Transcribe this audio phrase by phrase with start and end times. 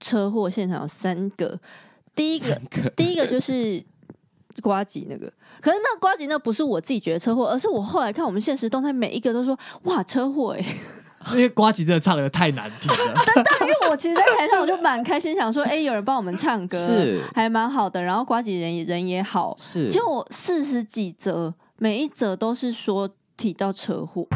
[0.00, 1.58] 车祸现场有三个，
[2.14, 3.80] 第一个，个第一个就是
[4.62, 10.76] 瓜吉那个，可是那瓜吉那不是我自己觉得车祸，而是我后来看我们现实动态，每一个都说哇车祸哎、欸。
[11.32, 18.02] 因为瓜吉真的唱的太难听了， 但但因为我其实，在台上我就蛮开心，想说，哎、欸，有人帮我们唱歌，是还蛮好的。
[18.02, 24.26] 然后瓜吉人人也好，是就四十几则，每一则都是说提到车祸。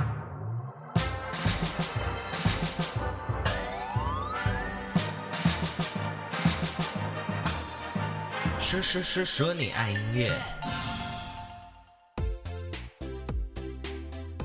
[8.74, 10.32] 说说说说你爱音乐。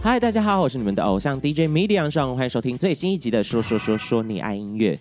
[0.04, 4.96] 嗨，大家好，我是你们的偶像 DJ Media 上，欢迎收听最新一集的《说说说说你爱音乐》。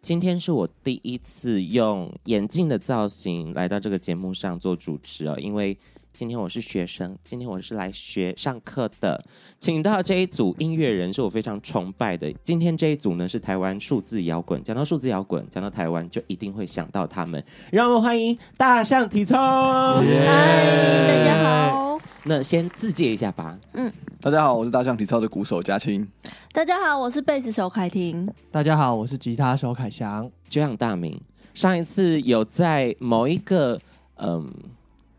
[0.00, 5.78] 今天是我第一次用眼镜的造型来到这个节目上做主持哦，因为
[6.12, 9.24] 今天我是学生，今天我是来学上课的，
[9.58, 12.30] 请到这一组音乐人是我非常崇拜的。
[12.42, 20.02] 今天这一组呢是台湾数字摇滚，讲到数字摇滚，讲到台湾就一定会想到他们，让我们欢迎大象体操。
[20.02, 21.08] 嗨!
[21.08, 21.98] 大家好。
[22.24, 23.58] 那先自介一下吧。
[23.72, 26.06] 嗯，大家好，我是大象体操的鼓手嘉青。
[26.52, 28.30] 大家好，我是贝斯手凯婷。
[28.50, 30.30] 大家好，我是吉他手凯翔。
[30.46, 31.18] 久仰大名，
[31.54, 33.80] 上一次有在某一个
[34.16, 34.52] 嗯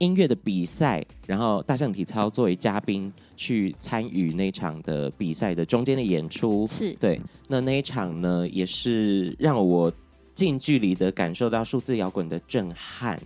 [0.03, 6.67] 音乐的比赛，然后大象体操作为嘉宾去参与那场的比赛的中间的演出。
[6.67, 9.91] 是对，那那一场呢，也是让我
[10.33, 13.19] 近距离的感受到数字摇滚的震撼。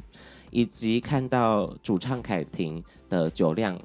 [0.50, 3.78] 以及看到主唱凯婷的酒量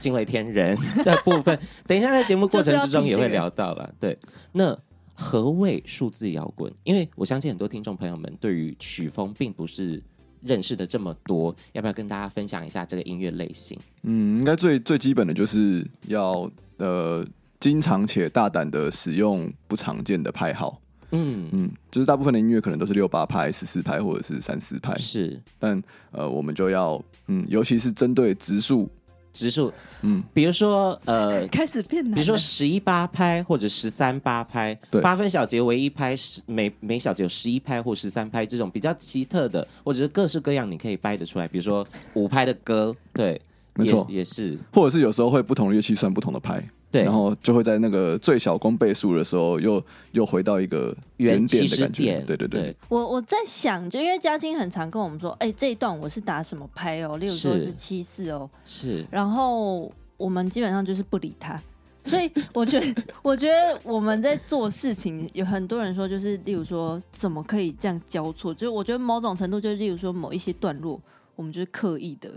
[0.00, 3.94] 惊为天人 的部分，等一下在节目过程之中也会聊到了。
[4.00, 4.18] 对，
[4.50, 4.76] 那
[5.14, 6.70] 何谓数字摇滚？
[6.82, 10.02] 因为我相信很多听众朋友们对于曲风并不是
[10.44, 13.78] 认识的这么多，要不要跟大家分享一下这个音乐类型？
[14.02, 17.24] 嗯，应该最最基本的就是要呃，
[17.60, 20.80] 经常且大胆的使用不常见的拍号。
[21.14, 25.38] 嗯嗯，就是大部分的音乐可能都是六八拍、十四拍或者是三四拍，是。
[25.58, 28.88] 但呃，我们就要嗯，尤其是针对直数，
[29.32, 41.48] 质数，嗯，比如说呃， 开始变难，比如说十一八拍或者十三八拍，对，八分小节为一拍，十每每小节有十一拍或十三拍这种比较奇特的，或者是各式各样，你可以掰得出来。
[41.48, 43.40] 比如说五拍的歌，对，
[43.74, 46.62] 没错，也是，或者是有时候会不同的乐器算不同的拍。
[46.92, 52.22] 对，然后就会在那个最小公倍数的时候又，又又回到一个原点的感觉。
[52.26, 59.04] 对对对，对，我我在想，就因为嘉青很常跟我们说，哎，这一段我是打什么拍哦，例如说是七四哦，是。
[59.10, 61.58] 然后我们基本上就是不理他，
[62.04, 68.52] 所以我觉得， 我觉得我们在做事情，有很多人说，就是例如说，怎么可以这样交错？
[68.52, 71.00] 就是我觉得某种程度，就是例如说某一些段落，
[71.36, 72.30] 我们就是刻意的。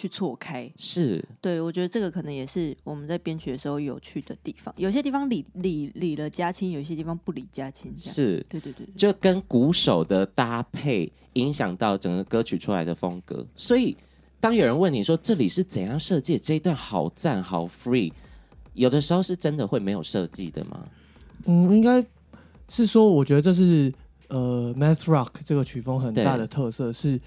[0.00, 4.74] 去错开是对，我觉得这个可能也是我们在编曲的时候有趣的地方。
[4.78, 7.94] 有些地方理理理了嘉青，有些地方不理嘉青。
[7.98, 13.46] 是，对对对，就跟鼓手的搭配影响到整个歌曲出来的风格。
[13.54, 13.94] 所以，
[14.40, 18.10] 当有人问你说这里是怎样设计，这一段好赞好 free，
[18.72, 20.88] 有的时候是真的会没有设计的吗？
[21.44, 22.02] 嗯，应该
[22.70, 23.92] 是说，我觉得这是
[24.28, 27.20] 呃，Math Rock 这个曲风很大的特色是。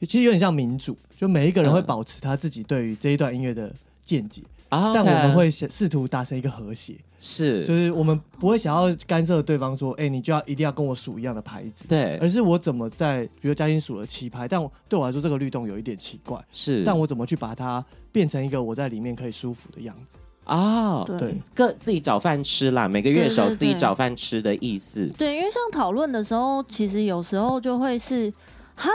[0.00, 3.72] 其实有点像民主，就每一个人会保持他自己对于这一段音乐的
[4.04, 17.82] 见解，嗯、但我们会试图达成一个和谐，是，就是我们不会想要干涉对方说，哎、欸，你就要一定要跟我数一样的牌子，对，而是我怎么在，比如嘉欣数了七拍，但我对我来说这个律动有一点奇怪，是，但我怎么去把它
[18.12, 20.18] 变成一个我在里面可以舒服的样子？
[20.44, 28.30] 哦，对，各自己找饭吃啦，每个乐手自己找饭吃的意思，对，对，对，对，因为像讨论的时候，其实有时候就会是，
[28.74, 28.90] 哈。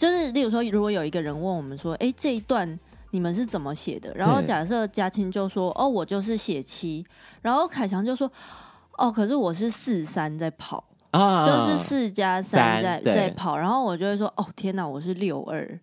[0.00, 2.78] 就是，例如说，如果有一个人问我们说：“哎、欸，这一段
[3.10, 7.04] 你们是怎么写的？”然后假设嘉青就说：“哦，我就是写七。”
[7.42, 8.32] 然后凯翔就说
[8.96, 15.78] ：“哦，可是我是四三在跑，啊、就是四加三在在跑。”然后我就会说：“哦，天哪，我是六二，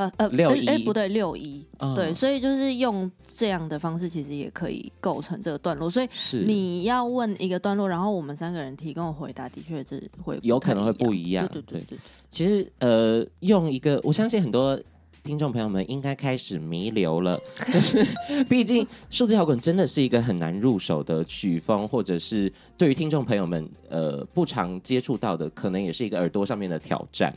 [0.00, 1.62] 呃呃，六一，哎，不对，六一，
[1.94, 5.90] 对。”所以就是用这样的方式，其实也可以构成这个段落。
[5.90, 6.08] 所以
[6.46, 11.46] 你要问一个段落，然后我们三个人提供回答，的确是会有可能会不一样。
[11.48, 11.98] 对对对对。
[12.30, 14.80] 其实，呃，用一个，我相信很多
[15.22, 17.38] 听众朋友们应该开始弥留了，
[17.70, 18.02] 就是
[18.48, 27.34] 毕竟数字摇滚真的是一个很难入手的曲风，或者是对于听众朋友们，呃，不常接触到的，可能也是一个耳朵上面的挑战。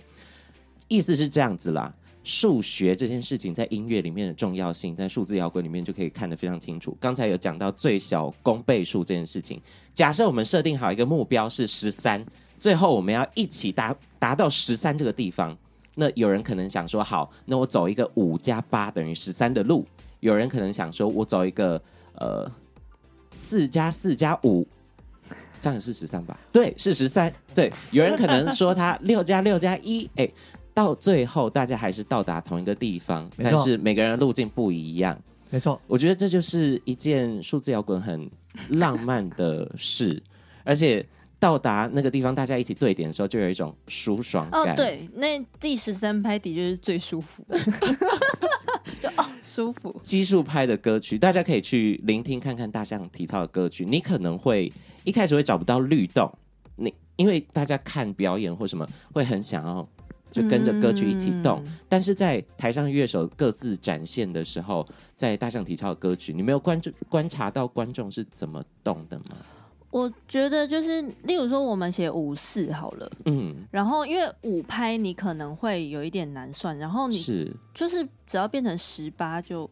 [0.89, 1.91] 意思是这样子啦，
[2.23, 6.95] 数学这件事情在音乐里面的重要性，在数字摇滚里面就可以看得非常清楚。
[6.99, 9.61] 刚才有讲到最小公倍数这件事情，
[9.93, 12.25] 假设我们设定好一个目标是十三。
[12.59, 15.57] 最后我们要一起达达到十三这个地方，
[15.95, 19.85] 那有人可能想说，好，那我走一个五加八等于十三的路。
[20.21, 21.81] 有人可能想说，我走一个
[22.15, 22.49] 呃
[23.33, 24.65] 四加四加五
[25.59, 26.39] 这样是十三吧？
[26.53, 27.33] 对，是十三。
[27.53, 30.31] 对，有人可能说他六加六加一，哎，
[30.73, 35.17] 到最后大家还是到达同一个地方，但是每个人的路径不一样。
[35.51, 38.27] 没错，我觉得这就是一件数字摇滚很
[38.69, 40.19] 浪漫的事，
[40.65, 41.05] 而且
[41.39, 44.71] 到达那个地方，大家一起对点的时候，就有一种舒爽感。
[44.71, 47.59] 哦，对，那第十三拍的确是最舒服的，
[48.99, 49.95] 就哦舒服。
[50.01, 54.73] 奇数拍的歌曲，大家可以去聆听看看大象体操的歌曲，你可能会
[55.03, 56.35] 一开始会找不到律动，
[56.77, 59.87] 你因为大家看表演或什么会很想要。
[60.33, 64.85] 就跟着歌曲一起动，嗯、但是在台上乐手各自展现的时候，
[65.15, 69.37] 在大象体操的歌曲，你没有观众观察到观众是怎么动的吗？
[69.91, 79.69] 我觉得就是，例如说我们写五四好了，嗯，然后因为五拍你可能会有一点难算，然后你是就是只要变成十八就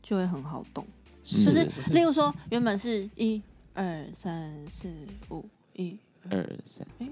[0.00, 0.86] 就会很好动，
[1.24, 3.42] 是就是例如说原本是一
[3.74, 4.88] 二三四
[5.30, 5.44] 五
[5.74, 5.98] 一。
[6.30, 7.06] 二三，哎，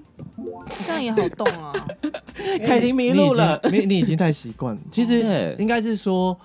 [0.87, 1.73] 这样也好动啊！
[2.65, 4.81] 凯婷迷路了，你你已经太习惯了。
[4.91, 6.39] 其实应该是说，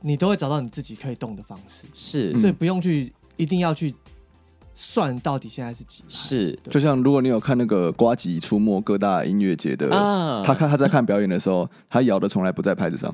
[0.00, 3.94] 你都会找到你自己可以动的方式，是，所以不用去一定要去
[4.78, 6.04] 算到底现在是几。
[6.06, 9.88] 是，就像如果你有看那个瓜吉出没各大音乐节的，
[10.44, 13.12] 他看他在看表演的时候， 他摇的从来不在拍子上。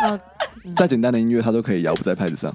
[0.76, 2.52] 再简单的音乐，他都可以摇不在拍子上。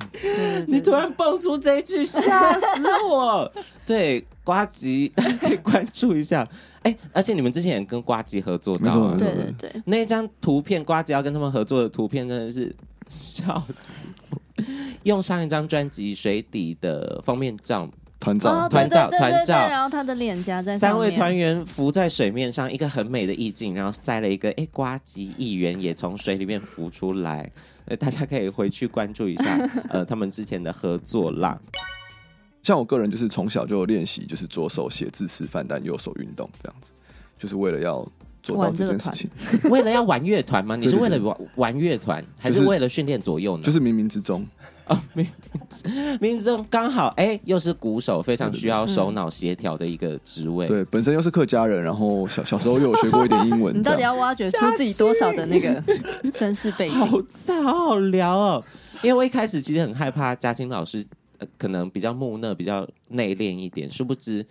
[0.68, 2.66] 你突然蹦出这一句，吓死
[3.10, 3.50] 我！
[3.86, 6.48] 对，瓜吉，大家可以关注一下。
[6.84, 9.82] 哎、欸，而且你们之前也跟瓜吉合作到，没错，对对对。
[9.86, 12.76] 那一张图片，瓜吉要跟他们合作的图片，真的是
[13.10, 14.64] 笑死我！
[15.04, 17.88] 用上一张专辑《水底》的封面照。
[18.26, 27.48] 团照，团照，团照，然后他的脸颊在三位团员浮在水面上，一个很美的意境，然后塞了一个哎，呱吉议员也从水里面浮出来，
[27.86, 29.58] 呃，大家可以回去关注一下，
[29.90, 31.60] 呃，他们之前的合作啦。
[32.64, 36.92] 像我个人就是从小就练习，就是左手写字吃饭，但右手运动这样子，
[37.38, 38.08] 就是为了要
[38.46, 39.30] 做到这件事情。
[39.72, 40.76] 为了要玩乐团吗？
[40.80, 43.64] 你是为了玩玩乐团，还是为了训练左右呢？
[43.64, 44.46] 就是冥冥之中。
[44.86, 45.26] 啊， 冥
[46.22, 50.68] 冥之中刚好哎、欸，又是鼓手，非常需要手脑协调的一个职位。
[50.68, 53.76] 对，本身又是客家人，然后小小时候又有学过一点英文。
[53.76, 55.84] 你到底要挖掘出自己多少的那个
[56.36, 57.00] 身世背景？
[57.00, 58.64] 好赞，好好聊哦。
[59.02, 61.04] 因为我一开始其实很害怕嘉青老师，
[61.40, 64.46] 呃，可能比较木讷，比较内敛一点，殊不知。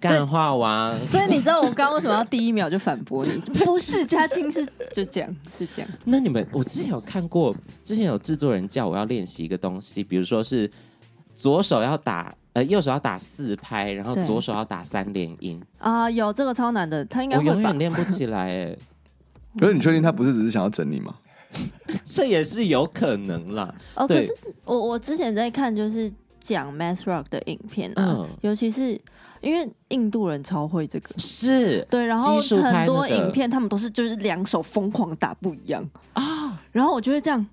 [0.00, 3.32] 干话王，所以你知道我刚刚为什么要第一秒就反驳你？
[3.64, 5.90] 不是嘉青，是就这样，是这样。
[6.04, 7.54] 那你们，我之前有看过，
[7.84, 10.70] 之前有制作人叫我要练习一个东西，比如说是
[11.34, 18.76] 左手要打，呃，右手要打四拍，然后左手要打三连音啊，有这个超难的，他应该我永远练不起来哎。
[19.58, 21.14] 可是你确定他不是只是想要整你吗？
[22.06, 23.74] 这也是有可能啦。
[23.96, 24.32] 哦，可是
[24.64, 26.10] 我我之前在看就是
[26.40, 28.98] 讲 Math Rock 的影片啊，嗯、尤其是。
[29.40, 35.82] 因为印度人超会这个，是对，然后很多影片他们都是就是两手疯狂打不一样。
[36.12, 37.46] 啊，然后我就会这样，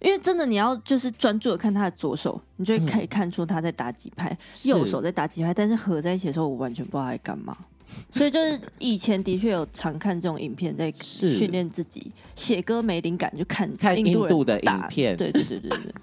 [0.00, 7.56] 因为真的你要就是专注的看他的左手，你就可以看出他在打几拍，嗯、右手在打几拍，但是合在一起的时候我完全不知道他在干嘛，
[8.10, 15.94] 所以就是以前的确有常看这种影片在训练自己写歌没灵感就看看印度的影片，对对对对对。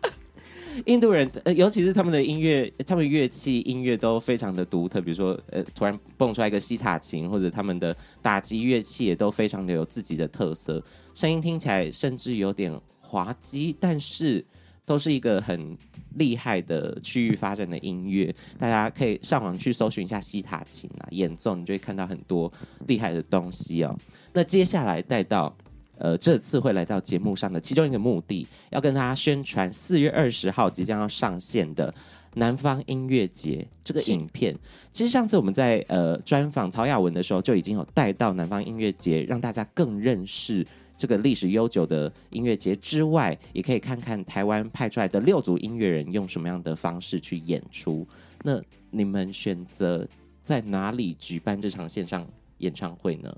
[0.85, 5.01] 印度人，呃，尤其是他们的音乐，他们乐器音乐都非常的独特。
[5.01, 14.43] 比如说，呃，突然蹦出来一个西塔琴，或者他们的打击乐器也都非常的有自己的特色，声音听起来甚至有点滑稽，但是
[14.85, 15.77] 都是一个很
[16.15, 18.33] 厉害的区域发展的音乐。
[18.59, 22.51] 大家可以上网去搜寻一下西塔琴啊，演奏你就会看到很多
[22.87, 23.97] 厉害的东西哦。
[24.33, 25.55] 那接下来带到。
[25.97, 31.93] 呃，这次会来到节目上的其中一个目的，要跟大家宣传四月二十号即将要上线的
[32.35, 34.57] 南方音乐节这个影片。
[34.91, 40.65] 其实上次我们在呃专访曹雅文的时候，就已经有带到南方音乐节，让大家更认识
[40.97, 48.05] 这个历史悠久的音乐节之外，也可以看看台湾派出来的六组音乐人用什么样的方式去演出。
[48.43, 48.61] 那
[48.91, 50.07] 你们选择
[50.43, 52.27] 在哪里举办这场线上
[52.59, 53.35] 演唱会呢？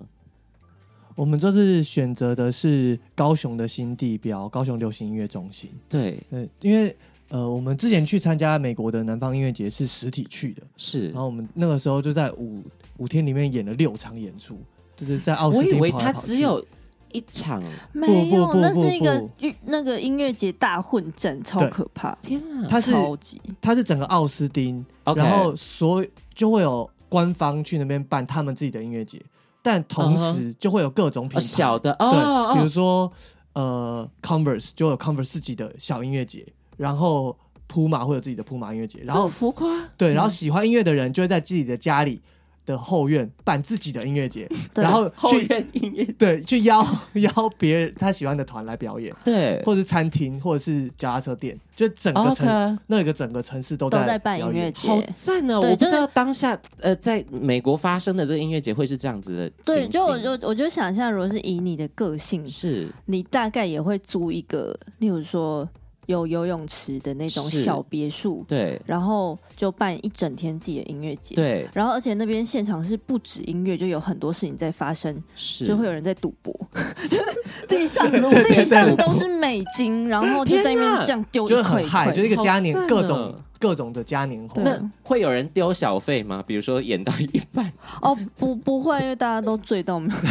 [1.17, 5.71] 我们这次选择的是高雄的新地标——高雄流行音乐中心。
[5.89, 6.95] 对，嗯，因为
[7.29, 11.07] 呃，我们之前去参加美国的南方音乐节是实体去的，是。
[11.09, 12.63] 然后我们那个时候就在五
[12.97, 14.59] 五天里面演了六场演出，
[14.95, 15.71] 就是在奥斯汀。
[15.71, 16.63] 我以为他只有
[17.11, 19.27] 一场，没有，那是一个
[19.65, 22.15] 那个音乐节大混战，超可怕！
[22.21, 29.19] 天啊，它是超级，它是整个奥斯汀然后所就会有官方去那边办他们自己的音乐节。
[29.61, 33.11] 但同时就会有各种品牌，小的对，比如说
[33.53, 36.45] 呃，Converse 就有 Converse 自己的小音乐节，
[36.77, 37.37] 然后
[37.67, 42.21] 铺马会有自己的铺马音乐节，然后浮夸，对，然后喜欢音乐的人就会在自己的家里
[42.67, 52.77] 的后院办自己的音乐节， 然后去音乐对去邀邀别人他喜欢的团来表演，对，或者是餐厅，或者是脚踏车店，就整个城、okay.
[52.87, 55.61] 那个整个城市都在都在办音乐节，好赞哦！
[55.61, 65.67] 我不知道当下呃在美国发生的这个音乐节会是这样子的，对，就我就我就想象，如果是以你的个性，是你大概也会租一个，例如说。
[66.07, 76.53] 有游泳池的那种小别墅，对，然后就办一整天自己的音乐节，对，然后而且那边现场是不止音乐，就有很多事情在发生，是，就会有人在赌博，
[77.09, 77.23] 就是
[77.67, 78.11] 地上
[78.43, 83.35] 地上都是美金，然后就在那边这样丢一块块，就一个嘉年各种。
[83.59, 86.43] 各种的嘉年华，那会有人丢小费吗？
[86.45, 87.71] 比如说演到一半，
[88.01, 90.21] 哦，不，不会，因为大家都醉到没有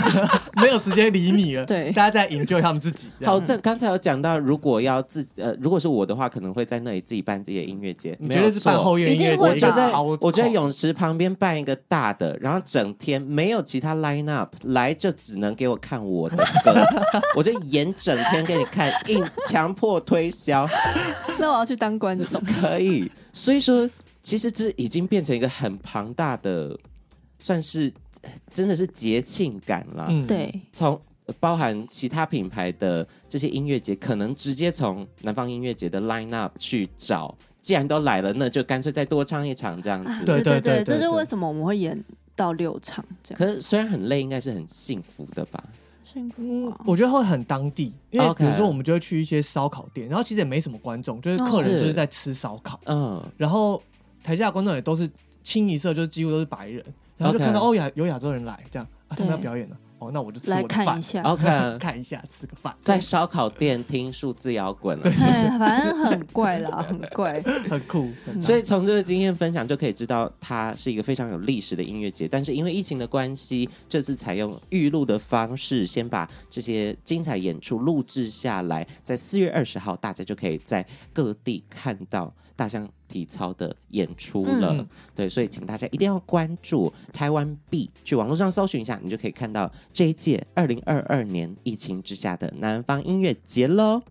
[0.63, 1.65] 没有时间理你了。
[1.65, 3.11] 对，大家在 enjoy 他们自己。
[3.25, 8.17] 好，这刚才有讲到，如果要自己呃，如果是我的话，可能会在那里自己办自己的音乐节。
[8.21, 9.43] 你觉得是办后院音乐节？
[9.43, 16.75] 我觉得，我觉得泳池旁边办一个大的，然后整天没有其他 line up，来就只能给我看我的歌，
[17.37, 20.67] 我就演整天给你看，硬强迫推销。
[21.39, 23.11] 那我要去当观众，可以。
[23.37, 23.89] 所以说，
[24.23, 26.77] 其实这已经变成一个很庞大的，
[27.39, 27.93] 算是
[28.51, 30.07] 真的是节庆感了。
[30.09, 30.61] 嗯，对。
[30.73, 30.99] 从
[31.39, 37.37] 包含其他品牌的这些音乐节，可能直接从南方音乐节的 line up 去找。
[37.61, 40.25] 既然都来了，那就干脆再多唱一场这样子。
[40.25, 42.01] 对对对，这是为什么我们会演
[42.37, 43.39] 到六场这样。
[43.39, 45.63] 可是虽然很累，应该是很幸福的吧？
[46.85, 51.93] 我觉得会很当地，因为比如说我们就会去一些烧烤店，然后其实也没什么观众，就是客人就是。
[51.93, 53.83] 在吃烧烤，嗯，然后
[54.23, 55.11] 台下的观众也都是
[55.43, 56.85] 清一色，就是几乎都是白人，
[57.17, 59.77] 然后就看到哦，亚有亚洲人来这样，啊，他们要表演了。
[59.99, 61.45] 哦，那我就吃我的饭，看一下， OK，
[61.81, 65.13] 看一下，吃个饭，在烧烤店听数字摇滚了，对，
[65.59, 68.11] 反正很怪啦，很怪， 很酷。
[68.41, 72.29] 所以从这个经验分享就可以知道，它是一个非常有历史的音乐节。
[72.29, 82.33] 但是因为疫情的关系，这次采用预录的方式，先把这些精彩演出录制下来，在四月二十号，大家就可以在各地看到。
[82.57, 94.03] 大象体操的演出了，嗯，对，所以请大家一定要关注台湾币，去网络上搜寻一下，你就可以看到这一届二零二二年疫情之下的南方音乐节喽。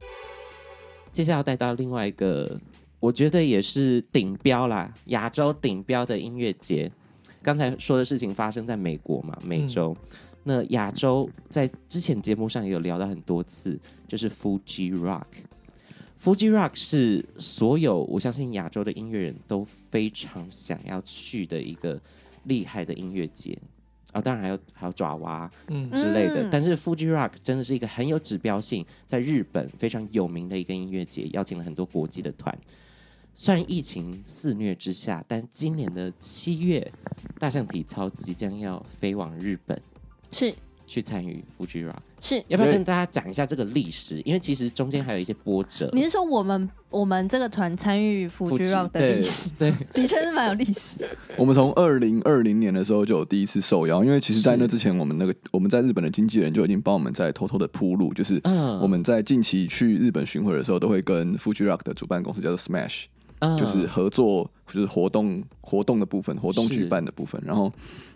[1.11, 2.59] 接下来要带到另外一个，
[2.99, 6.91] 我觉得也是顶标啦，亚洲顶标的音乐节。
[7.41, 9.95] 刚才说的事情发生在美国嘛，美洲。
[9.99, 15.23] 嗯、那亚洲在之前节目上也有聊到很多次，就是 Fuji Rock。
[16.25, 22.01] Fuji Rock 是所有我相信亚洲的音乐人都非常想要去的一个
[22.45, 23.55] 厉害的音乐节
[24.11, 32.57] 啊，当然还有还有爪哇嗯之类的，嗯、但是 Fuji Rock 真的是一个很有指标性，在日本非常有名的一个音乐节，邀请了很多国际的团。
[33.35, 36.91] 虽然疫情肆虐之下，但今年的七月，
[37.37, 39.79] 大象体操即将要飞往日本，
[40.31, 40.55] 是。
[40.87, 44.19] 去参与 Fuji Rock 是要不要跟大家讲一下这个历史？
[44.25, 45.87] 因为其实中间还有一些波折。
[45.93, 49.49] 你是说我们我们这个团参与 Fuji Rock 的历史？
[49.59, 51.07] 对， 的确是蛮有历史。
[51.37, 58.41] 我们从二零二零年的时候就有第一次受邀，因为其实，在那之前，我们那个我们在日本的经纪人就已经帮我们在偷偷的铺路，就是
[58.81, 63.05] 我们在近期去日本巡回的时候，都会跟 Fuji Rock 的主办公司叫做 Smash，
[63.59, 67.71] 就是合作，就是活动活动的部分，活动举办的部分，然后。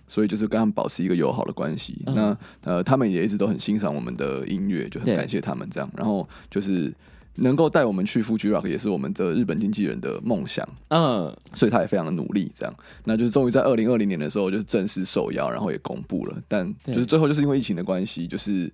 [0.10, 2.02] 所以就是跟他们保持一个友好的关系。
[2.08, 5.90] 嗯、那呃，他们也一直都很欣赏我们的音乐，就很感谢他们这样。
[5.96, 6.94] 然后就是
[7.36, 10.68] 能够带我们去 Fuji Rock，也是我们的日本经纪人的梦想。
[10.90, 12.76] 嗯，所以他也非常的努力这样。
[13.06, 16.38] 那就是终于在二零二零年的时候，就是正式受邀，然后也公布了。
[16.48, 18.70] 但就是最后就是因为疫情的关系，就是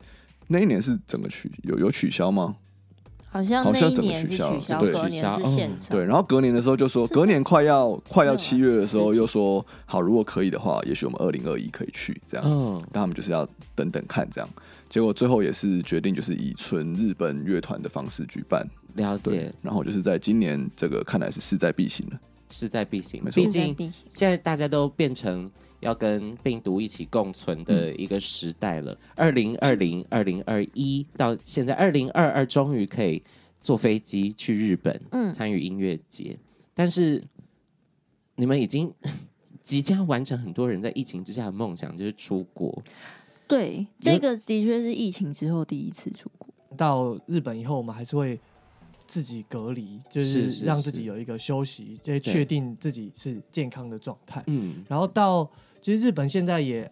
[0.48, 2.56] 那一年是整个取有有取消吗？
[3.36, 5.90] 好像好像整个取消，对，隔年是现场。
[5.90, 12.46] 对，然后隔年的时候就说，隔年快要快要七月的时候又说，好，如果可以的话，也许我们二零二一可以去这样。
[12.48, 14.50] 嗯，但他们就是要等等看这样。
[14.88, 18.66] 结果最后也是决定，就是以纯日本乐团的方式举办。
[18.94, 19.54] 了解。
[19.62, 22.18] 然后就是在今年，这个看来是势在必行了。
[22.50, 23.76] 势在必行，毕竟
[24.08, 25.52] 现在大家都变成。
[25.82, 28.98] 要跟病毒一起共存的一个时代了。
[29.14, 33.22] 二零二零、二零二一到现在二零二二，终于可以
[33.62, 36.40] 坐飞机去日本，嗯，参与音乐节。
[36.74, 37.22] 但是
[38.36, 38.92] 你们已经
[39.62, 42.82] 即将完成很多人在疫情之下的梦想，就是出国。
[43.48, 46.48] 对，这个的确是疫情之后第一次出国。
[46.76, 48.40] 到日本以后，我们还是会
[49.08, 54.44] 自己隔离，就是让自己有一个休息，也确定自己是健康的状态。
[54.48, 55.50] 嗯，然后到。
[55.82, 56.90] 其实日本现在也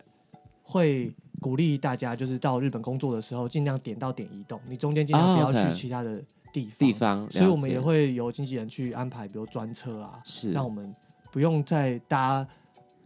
[0.61, 4.61] 会鼓励大家，就是到日本工作的时候，尽量点到点移动。
[4.69, 10.93] 你中间尽量不要去其他的地方，地方，所以我们也会由经纪人去安排，比如专车啊，是让我们
[11.31, 12.47] 不用再搭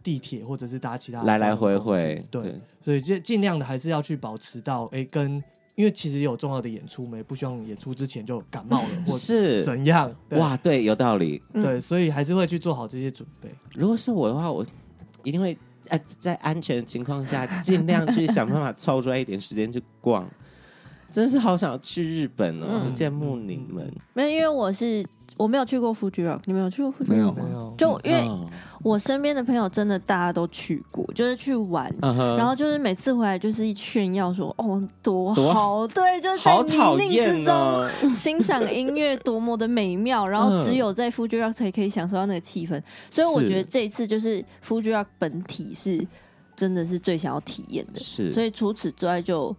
[0.02, 5.42] 地铁或者是搭其他来来回回，对，对所以尽尽量的还是要去保持到哎、欸、跟。
[5.78, 10.12] 因为其实有重要的演出，我们也不希望演出之前就感冒了， 或是怎样？
[10.30, 11.40] 哇，对，有道理。
[11.54, 13.48] 对，所以还是会去做好这些准备。
[13.76, 14.66] 如果是我的话，我
[15.22, 15.56] 一定会
[16.18, 20.28] 在安全的情况下，尽量去想办法抽出来一点时间去逛。
[21.12, 23.88] 真是好想去日本哦，嗯、羡慕你们。
[24.14, 25.06] 没有，因为我是。
[25.38, 27.44] 我没有去过 Fuji Rock，你们有去过 Fuji Rock 吗？
[27.46, 28.28] 没有，就因为
[28.82, 36.52] 我身边的朋友真的大家都去过，就是去玩，然后就是每次回来就是炫耀说哦多好，对，就是在
[36.96, 46.06] 泥泞之中欣赏音乐多么的美妙，然后只有在 Fuji Rock 才可以享受到那个气氛，所以我觉得这一次就是 Fuji Rock 本体是
[46.56, 49.54] 真的是最想要体验的，是，所以除此之外就。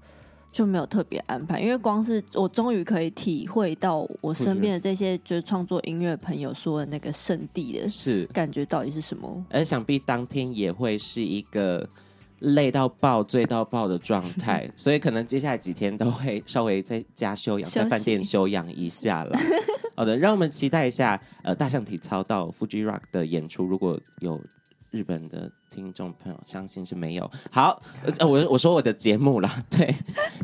[0.51, 9.46] 就没有特别安排，因为光是我终于可以体会到我身边的这些就是创作音乐朋友说的那个圣地的是感觉到底是什么？
[9.50, 11.88] 而想必当天也会是一个
[12.39, 19.38] 累到爆、醉到爆的状 态，所以可能接下来几天都会稍微在家休养，在饭店休养一下了。
[19.96, 24.39] 好的，让我们期待一下，呃，大象体操到 Fuji Rock 的演出，如果有。
[24.91, 27.31] 日本的听众朋友，相信是没有。
[27.51, 27.81] 好，
[28.17, 29.93] 呃，我我说我的节目啦， 对，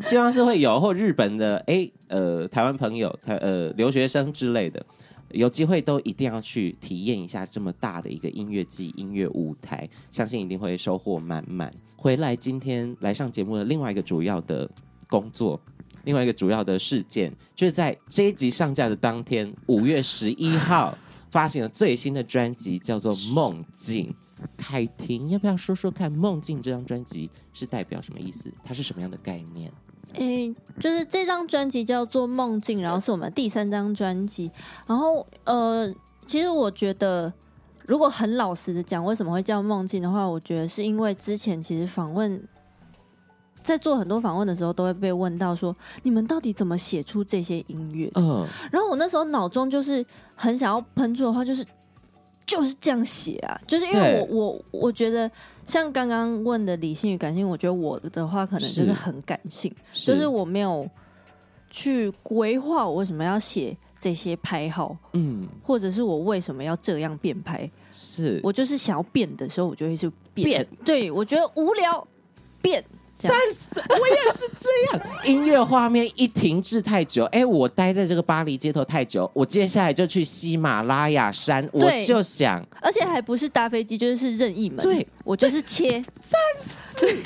[0.02, 4.86] 希望是会有，或日本的，哎，呃，台湾朋友，台呃留学生之类的，
[5.32, 11.74] 有机会都一定要去体验一下这么大的一个音乐季、音乐舞台，相信一定会收获满满。
[11.98, 14.70] 回来今天来上节目的另外一个主要的
[15.08, 15.60] 工作，
[16.04, 20.96] 另外一个主要的事件，就是在这一集上架的当天，五月十一号
[21.32, 24.08] 发行了最新的专辑，叫做《梦境》。
[24.58, 28.52] 凯婷，要不要说说看《梦境》这张专辑是代表什么意思？
[28.64, 29.72] 它是什么样的概念？
[30.14, 34.52] 诶、欸，就是这张专辑叫做《梦境》，然后是我们第三张专辑。
[34.86, 35.94] 然后，呃，
[36.26, 37.32] 其实我觉得，
[37.86, 42.42] 如果很老实的讲，为什么会叫《梦境》的话，我觉得是因为之前其实访问，
[43.64, 48.10] 在做很多访问的时候，都会被问到说，你们到底怎么写出这些音乐？
[48.16, 50.06] 嗯，然后我那时候脑中就是
[50.36, 51.66] 很想要喷出的话，就是。
[52.46, 55.30] 就是这样写啊，就是因为我我我觉得
[55.66, 60.12] 像刚刚问的理性与感性，我觉得我的话可能就是很感性，是。
[60.12, 60.88] 就是我没有
[61.70, 68.40] 去规划我为什么要写这些拍号，嗯，或者是我为什么要这样变拍，是。
[68.44, 70.68] 我就是想要变的时候，我就会去变，变。
[70.86, 72.08] 对我觉得无聊
[72.62, 72.84] 变。
[73.18, 75.08] 三十，我也是这样。
[75.24, 86.04] 音乐画面一停滞太久，哎、欸，我待在这个巴黎街头太久，我接下来就去喜马拉雅山，我就想，而且还不是搭飞机，就是任意门，对，我就是切。
[86.22, 87.18] 三十，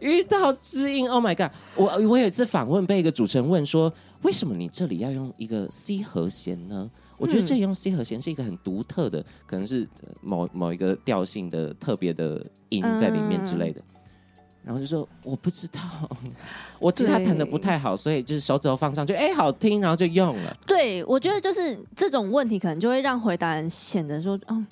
[0.00, 1.54] 遇到知音，Oh my god！
[1.74, 6.90] 我我有一次访问，被一个主持人问说，为什么你这里要用一个 C 和弦呢？
[7.18, 9.86] 我觉得这里用 C 和弦是一个很独特的，可能是
[10.22, 13.80] 某某一个调性的特别的音在里面之类的。
[13.80, 13.84] 嗯
[14.64, 15.80] 然后就说我不知道，
[16.78, 20.56] 我吉他弹的不太好，所以就是手指头放上去，哎，好听，然后就用了。
[20.66, 24.66] 对，我觉得就是这种问题，可能就会让回答人显得说，嗯，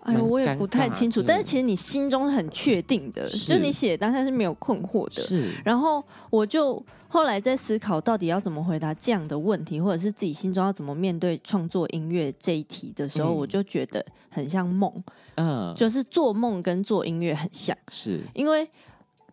[0.00, 1.22] 哎呦，我也不太清楚。
[1.22, 5.22] 但是其实你心中是很确定的，是就你写当下是没有困惑的。
[5.22, 5.52] 是。
[5.64, 14.92] 然后我就后来在思考，到底要怎么回答这样的问题，或者是自己心中要怎么面对创作音乐这一题的时候，嗯、我就觉得很像梦，
[15.36, 18.68] 嗯，就是做梦跟做音乐很像，是因为。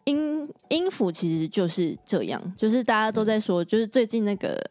[0.06, 4.62] 音音符其实就是这样，就是大家都在说，就是最近那个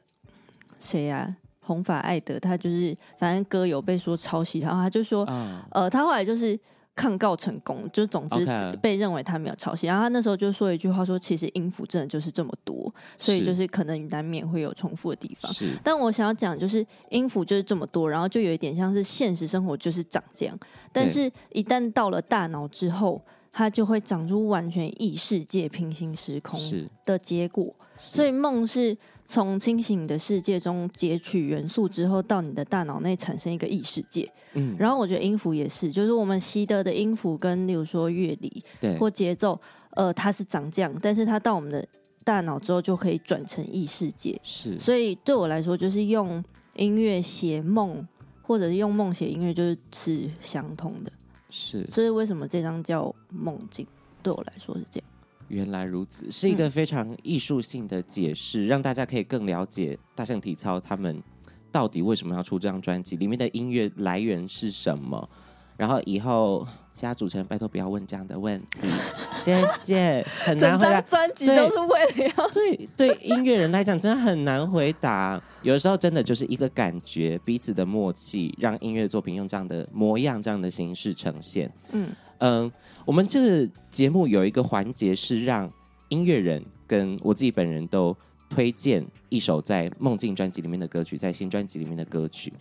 [0.79, 6.59] 谁呀，红发艾德，他就是反正歌有被说抄袭，然后他就说，嗯、呃，他后来就是
[6.95, 8.45] 抗告成功，就总之
[8.83, 9.87] 被认为他没有抄袭。
[9.87, 15.51] 然后他那时候就说一句话说，其实音符真的就是这么多，所以就是可能难免会有重复的地方。
[15.53, 20.59] 是但我想要讲，就是音符就是这么多，然后就有一点像是现实生活就是长这样，
[20.93, 23.23] 但是一旦到了大脑之后。
[23.53, 26.59] 它就会长出完全异世界、平行时空
[27.05, 34.27] 的结果，所以梦是从清醒的世界中截取元素之后，到你的大脑内产生一个异世界。
[34.55, 38.65] 嗯，然后我觉得音符也是，就是我们习得的音符跟，例如说乐理
[38.99, 39.61] 或节奏，
[39.91, 41.87] 呃，它是长这样，但是它到我们的
[42.25, 44.41] 大脑之后就可以转成异世界。
[44.43, 46.43] 是，所以对我来说，就是用
[46.77, 48.07] 音乐写梦，
[48.41, 51.13] 或者是用梦写音乐，就是是相通的。
[51.53, 53.87] 是，所以为什么这张叫梦境？
[54.23, 55.09] 对我来说是这样。
[55.49, 61.23] 原来如此，是一个非常艺术性的解释，让大家可以更了解大象体操他们
[61.71, 65.29] 到底为什么要出这张专辑，里面的音乐来源是什么。
[65.77, 68.89] 然后以后其他主持人拜托不要问这样的问题，
[69.43, 70.27] 谢谢。
[70.45, 75.41] 很难回答，专辑都是为了要对对音乐人来讲真的很难回答。
[75.63, 81.73] 有的时候真的就是一个感觉，彼此的默契，让音乐作品用这样的模样、这样的形式呈现。
[81.93, 82.73] 嗯嗯、呃，
[83.05, 85.71] 我们这个节目有一个环节是让
[86.09, 88.15] 音乐人跟我自己本人都
[88.51, 92.53] 推荐一首在梦境专辑里面的歌曲，在新专辑里面的歌曲。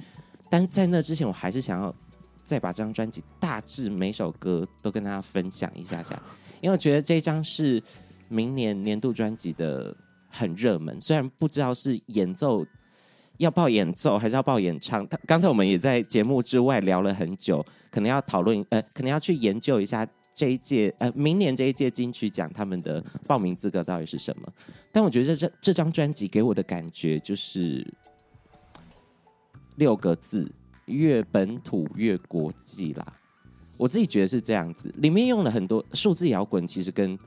[0.49, 1.93] 但在那之前，我还是想要
[2.51, 6.21] 再把这张专辑大致每首歌都跟大家分享一下下，
[6.59, 7.81] 因为我觉得这张是
[8.27, 9.95] 明年年度专辑的
[10.27, 10.99] 很热门。
[10.99, 12.65] 虽然不知道是演奏。
[13.37, 15.07] 要报演奏还是要报演唱？
[15.07, 24.47] 他刚才我们也在节目之外聊了很久，可能要讨论，呃，可能要去研究一下这一届，呃，明年这一届金曲奖他们的报名资格到底是什么。
[24.91, 27.83] 但我觉得这这张专辑给我的感觉就是
[29.77, 30.47] 六个字：
[30.85, 33.05] 越本土越国际啦。
[33.77, 37.17] 我自己觉得是这样子，里面用了很多数字摇滚，其实跟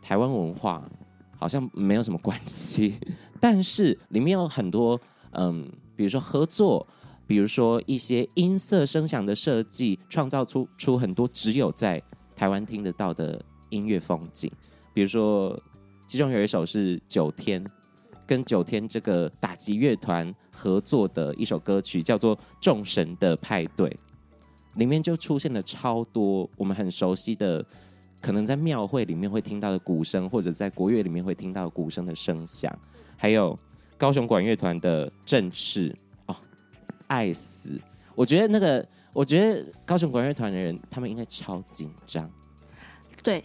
[0.00, 0.88] 台湾文化
[1.36, 2.98] 好像没有什么关系，
[3.40, 5.00] 但是里面有很多。
[5.32, 6.84] 嗯，比如说合作，
[7.24, 12.02] 比如说一些音色声响的设计，创造出出很多只有在
[12.34, 14.50] 台湾听得到的音乐风景。
[14.92, 15.56] 比如说，
[16.08, 17.64] 其中有一首是九天
[18.30, 23.88] 跟九天这个打击乐团合作的一首歌曲，叫做《众神的派对》，
[24.74, 27.66] 里面就出现了超多我们很熟悉的，
[28.20, 32.72] 可能在庙会里面会听到的鼓声，或者在国乐里面会听到鼓声的声响，
[33.16, 33.58] 还有。
[33.98, 36.34] 高雄管乐团的正式哦，
[37.06, 37.78] 爱死！
[38.14, 42.30] 我觉得那个，我觉得高雄管乐团的人，他们应该超紧张。
[43.22, 43.44] 对，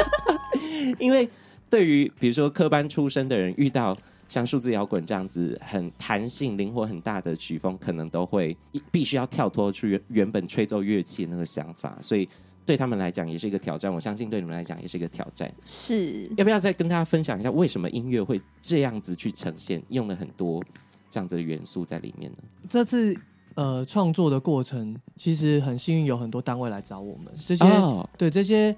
[0.98, 1.28] 因为
[1.68, 3.96] 对于比如说科班出身的人，遇到
[4.28, 8.56] 像数字摇滚这样子很弹性、灵活很大的曲风，可能都会
[8.90, 12.28] 必须要跳脱出原原本吹奏乐器的那个想法，所以。
[12.66, 15.52] 对他们来讲也是一个挑战，我相信对你们来讲也是一个挑战。
[15.66, 20.64] 是，要不要再跟大家分享一下为什么音乐会这样子去呈现，用了很多
[21.10, 22.38] 这样子的元素在里面呢？
[22.66, 23.14] 这次
[23.54, 28.74] 呃创作的过程，其实很幸运有很多单位来找我们，这些、哦、对这些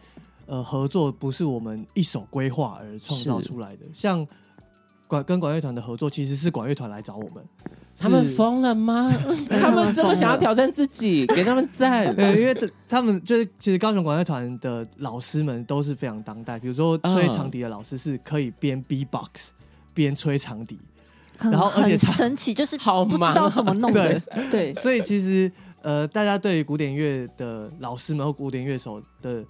[0.46, 4.26] 呃合作不是我们一手规划而创造出来的，像
[5.06, 7.44] 管跟管乐团的合作，其实是管乐团来找我们。
[7.98, 9.10] 他们疯了吗？
[9.48, 12.14] 他们这么想要挑战自己， 给他们赞。
[12.14, 12.54] 对，因为
[12.86, 19.52] 他们就是其实高雄管乐团的老师们都是非常当代，比如说吹长笛的老师是可以边 B-box
[19.94, 20.78] 边吹长笛，
[21.38, 24.20] 然后而且神奇就是好不知道怎么弄的。
[24.50, 29.42] 对，所以其实呃，大家对于古典乐的老师们和古典乐手的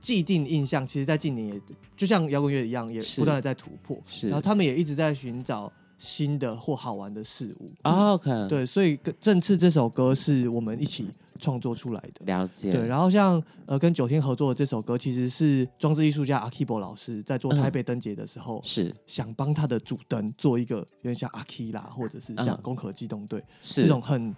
[0.00, 1.60] 既定印象，其实，在近年也
[1.96, 3.98] 就像摇滚乐一样，也不断的在突破。
[4.06, 5.72] 是，然后他们也一直在寻找。
[6.00, 7.70] 新的或好玩的事物。
[7.82, 11.06] OK，对，所以《正次》这首歌是我们一起
[11.38, 12.24] 创作出来的。
[12.24, 12.72] 了解。
[12.72, 24.34] 对，然后像呃跟九天合作的这首歌，其实是装置艺术家阿基伯老师在做台北灯节的时候，是想帮他的主灯做一个有点像阿基拉，或者是像攻壳机动队这种很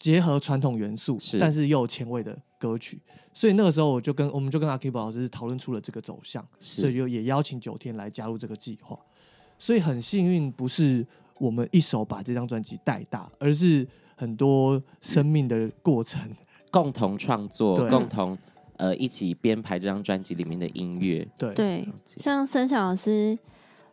[0.00, 2.98] 结合传统元素，但是又有前卫的歌曲。
[3.32, 8.98] 所以那个时候我就跟我们就跟阿基伯老师讨论出了这个走向，所以就也邀请九天来加入这个计划。
[9.58, 11.06] 所以很幸运，不是
[11.38, 13.86] 我们一手把这张专辑带大，而是
[14.16, 16.20] 很多生命的过程，
[16.70, 18.36] 共同创作，共同
[18.78, 21.28] 呃一起编排这张专辑里面的音乐。
[21.38, 23.38] 对对，像申响老师。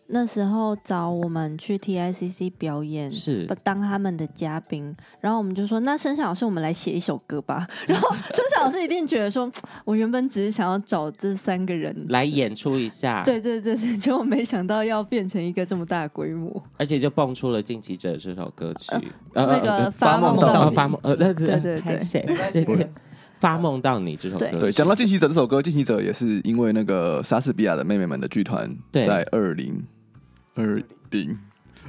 [0.09, 3.45] 那时候找我们去 TICC 表演，是。
[3.61, 7.67] 当他们的嘉宾，然后我们就说：“那申响老师，我们来写一首歌吧。
[7.85, 9.51] ”然后申响老师一定觉得说
[9.83, 11.93] ：“我原本只是想要找这三个人。
[12.07, 13.21] 来演出一下。
[13.27, 18.95] ”对对对对，结果没想到要变成一个这么大的规模，而且就蹦出了《进击者》这首歌曲，
[19.33, 22.89] 呃、那个发梦到发梦，呃，对对对对，
[23.35, 29.83] 发梦到你这首歌，对，讲到《进击者》这首歌，《进击者》也是因为那个莎士比亚的妹妹们的剧团在二零。
[30.57, 31.37] 二零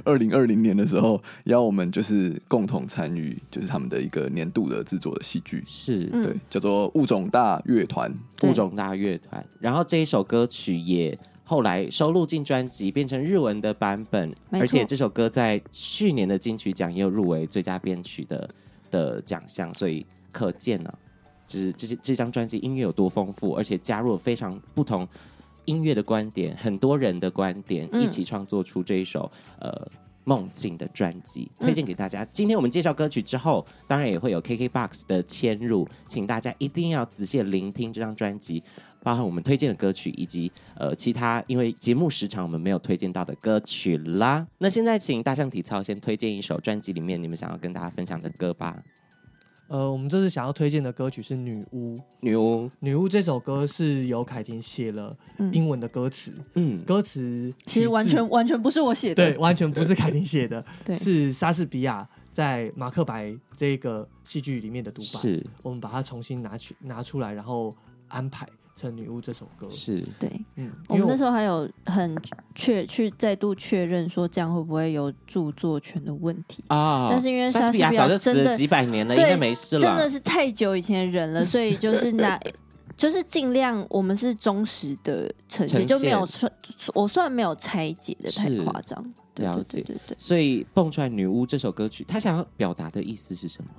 [0.05, 8.09] 二零二零年的时候，邀我们就是共同参与，就是他们的一个年度的制作的戏剧，是对，叫做《物种大乐团》。
[8.49, 18.49] 物种大乐团，然后这一首歌曲也后来收录进专辑，变成日文的版本，而且这首歌在去年的金曲奖也有入围最佳编曲的
[18.89, 20.95] 的奖项，所以可见呢、啊，
[21.45, 25.05] 就是这些这张专辑音乐有多丰富，而且加入了非常不同。
[25.69, 29.91] 音乐的观点，很多人的观点，一起创作出这一首、嗯、呃
[30.23, 32.23] 梦境的专辑，推荐给大家。
[32.23, 38.63] 嗯、今天我们介绍歌曲之后，当然也会有 KKBOX 的嵌入，请大家一定要仔细聆听这张专辑，
[39.03, 44.45] 包含我们推荐的歌曲，以及呃其他因为节目时长我们没有推荐到的歌曲啦。
[44.57, 48.81] 那现在请大象体操先推荐一首专辑里面你们想要跟大家分享的歌吧。
[49.69, 51.95] 呃，我们这次想要推荐的歌曲是《女巫》。
[52.21, 55.15] 女巫，女巫这首歌是由凯婷写了
[55.51, 67.75] 英文的歌词，嗯，歌词其实完全完全不是我写的，对，完全不是凯婷写的， 对，是莎士比亚在《马克白》这个戏剧里面的独白，是我们把它重新拿去拿出来，然后
[68.07, 68.49] 安排。
[68.79, 72.17] 成女巫这首歌是对，嗯，我们那时候还有很
[72.55, 77.09] 确去再度确认说这样会不会有著作权的问题啊？
[77.11, 82.39] 但是因为莎士比亚早就死了几百年了，应该没事了，真的是太久以前的人了，所以就是那，
[82.95, 86.49] 就是尽量我们是忠实的呈现，就没有算
[86.93, 89.03] 我算没有拆解的太夸张，
[89.35, 90.15] 了解对对对。
[90.17, 93.69] 所以蹦出来女巫这首歌曲，他想要表达的意思是什么？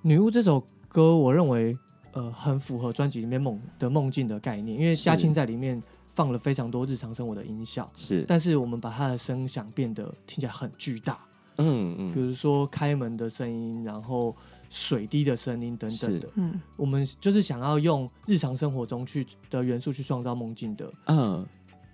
[0.00, 1.76] 女巫这首歌，我认为。
[2.16, 5.80] 呃，很符合专辑里面梦的梦境的概念，因为嘉庆在里面
[6.14, 11.18] 放了非常多日常生活的音效，是，但是我们把它的声响变得听起来很巨大，
[11.58, 14.34] 嗯嗯，比如说开门的声音，然后
[14.70, 21.46] 水滴的声音等等的，嗯，我们就是想要用日常生活中去的元素去创造梦境的，嗯，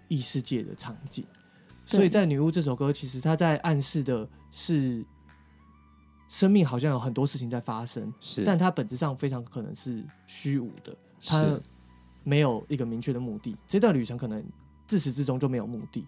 [0.07, 1.25] 异世界的场景，
[1.85, 5.05] 所以在《女巫》这首歌，其实它在暗示的是。
[6.33, 11.61] 生命好像有很多事情在发生，是，但它本质上非常可能是虚无的，它
[12.25, 13.55] 没有一个明确的目的。
[13.67, 14.43] 这段旅程可能
[14.87, 16.07] 自始至终就没有目的，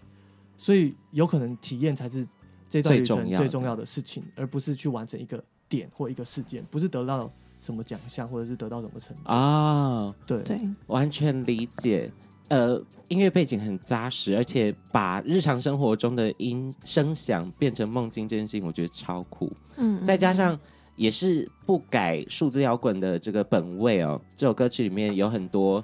[0.56, 2.26] 所以有可能体验才是
[2.70, 10.14] 这段旅程最重要的事情，而不是去完成一个点或一个事件，不是得到什么奖项或者是得到什么成就啊。
[10.26, 12.10] 对对，完全理解。
[12.48, 19.50] 呃，音乐背景很扎实，而且把日常生活中的音声响变成梦境这件事情，我觉得超酷。
[19.76, 20.58] 嗯，再加上
[20.94, 24.20] 也是不改数字摇滚的这个本位哦。
[24.36, 25.82] 这首歌曲里面有很多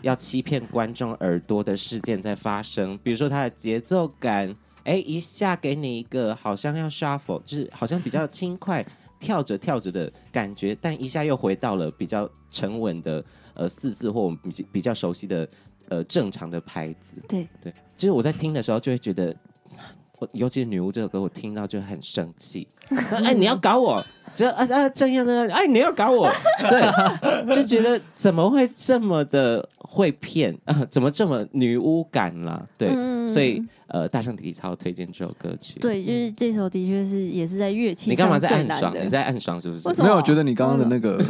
[0.00, 4.52] 要欺骗观众耳朵的事件在发生，比如说它的节奏感，
[4.84, 8.84] 哎，一下给你一个好像要 shuffle，就是好像比较轻快
[9.20, 15.46] 跳着跳着的感觉，但一下又回到了比较沉稳的呃四字或我们比比较熟悉的。
[15.88, 19.34] 呃，正常的拍子，对对，其实我在听的时候就会觉得，
[20.20, 22.68] 我尤其是《女巫》这首歌，我听到就很生气。
[23.24, 23.98] 哎，你要搞我，
[24.34, 26.82] 这啊啊这样的，哎，你要搞我，对，
[27.54, 30.84] 就觉得怎么会这么的会骗啊？
[30.90, 32.66] 怎么这么女巫感啦？
[32.76, 38.10] 对，嗯、所以呃，大象体操推荐这首歌曲，对，就是这首的确是也是在乐器。
[38.10, 38.94] 你干嘛在暗爽？
[39.02, 40.02] 你在暗爽是不是？
[40.02, 41.24] 没有，我觉得你刚刚的那个。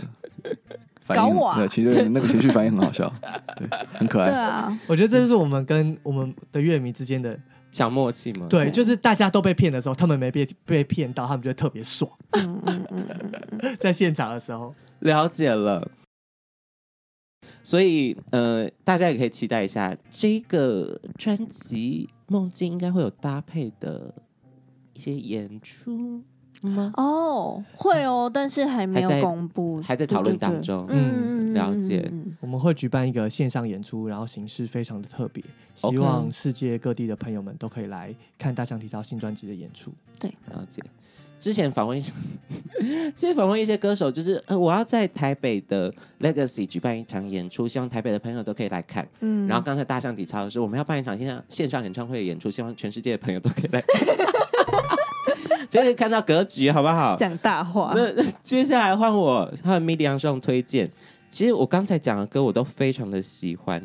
[1.14, 1.55] 搞我！
[1.57, 3.12] 对，其实那个情绪反应很好笑，
[3.57, 4.29] 对，很可爱。
[4.29, 7.38] 对啊，我觉得这就是我们跟我们的乐迷之间的
[7.73, 8.47] 小默契嘛。
[8.49, 12.11] 对，就是大家都被骗的时候，他们没被被骗到，他们觉得特别爽。
[13.79, 15.90] 在现场的时候，了解了。
[17.62, 24.14] 所以，呃，大家也可以期待一下这个专辑《梦境》应该会有搭配的
[24.94, 26.23] 一些演出。
[26.66, 26.92] 吗？
[26.97, 30.87] 哦，会哦，但是还没有公布，还在讨论当中。
[30.88, 32.11] 嗯，了解。
[32.40, 35.44] 我们会举办一个线上演出，然后形式非常的特别，
[35.75, 39.92] 希望世界各地的朋友们都可以来看大象体操新专辑的演出。
[40.18, 40.83] 对，了解。
[41.40, 42.03] 之前访问一，
[43.14, 49.09] 之前访问一些歌手，就是呃，我要在台北的 Legacy 举办一场演出，希望台北的朋友都可以来看。
[49.21, 54.16] 嗯，然后刚才大象体操的时候，我们要办一场线上线上演唱会的演出，希望全世界的朋友都可以来看。
[55.71, 57.15] 就可以看到格局，好不好？
[57.17, 57.93] 讲大话。
[57.95, 58.11] 那
[58.43, 60.91] 接下来换我，换 Medium 上推荐。
[61.31, 63.79] 其实我刚才讲的歌，我都非常的喜欢。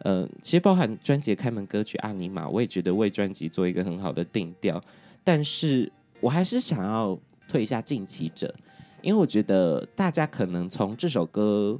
[0.00, 4.82] 嗯、呃，其实包含专辑开门歌曲《阿尼玛》，我也觉得为专辑做一个很好的定调。
[5.24, 8.54] 但是我还是想要推一下《近期者》，
[9.00, 11.78] 因为我觉得大家可能从这首歌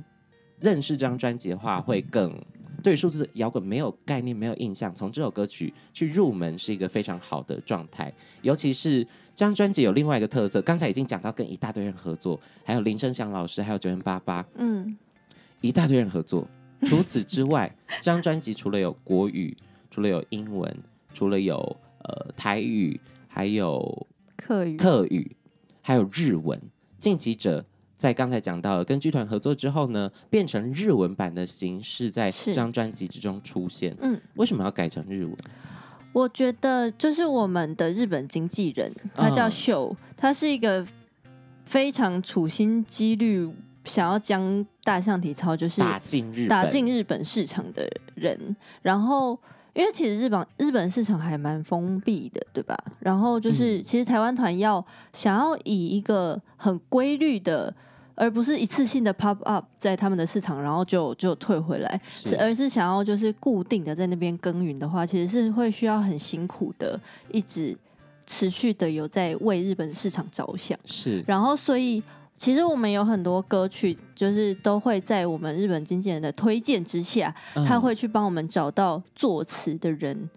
[0.59, 2.35] 认识这张专辑的话，会更
[2.83, 9.07] 对数字摇滚没有概念、没有印象，从这首歌曲去入门是一个非常好的状态，尤其是。
[9.41, 14.95] 这张专辑有另外一个特色，刚才已经讲到跟一大堆人合作，还有林生祥老师，还有九零八八，嗯，
[15.63, 16.47] 一大堆人合作。
[16.83, 19.57] 除此之外，这 张专辑除了有国语，
[19.91, 20.77] 除了有英文，
[21.15, 21.55] 除了有
[22.03, 25.35] 呃台语，还有客语，客语，
[25.81, 26.61] 还有日文。
[26.99, 27.65] 晋级者
[27.97, 33.97] 在刚才讲到跟剧团合作之后呢，变成日文版的形式，在这张专辑之中出现。
[34.03, 35.35] 嗯，为什么要改成日文？
[36.13, 40.87] 我觉得就是我们的日本经纪人，他叫秀，他是一个
[41.65, 43.49] 非常处心积虑
[43.85, 48.57] 想要将大象体操就是打进日打进日本市场的人。
[48.83, 49.39] 然后，
[49.73, 52.77] 因为其实日本日本市场还蛮封闭的，对吧？
[52.99, 57.75] 然后就是其实台湾团要想要以一个很规律的。
[58.21, 62.37] 而不是一次性的 pop up 在他们的市场，然后就就退回来，是。
[62.37, 67.75] 而是想要就是固定的在那边耕耘的话，其实是会需要很辛苦的，一直
[68.27, 70.79] 持续的有在为日本市场着想。
[70.85, 72.03] 是，然后所以
[72.35, 80.29] 其实我们有很多歌曲，就是都会在我们日本经纪人的推荐之下，嗯、他会去帮我们找到作词的人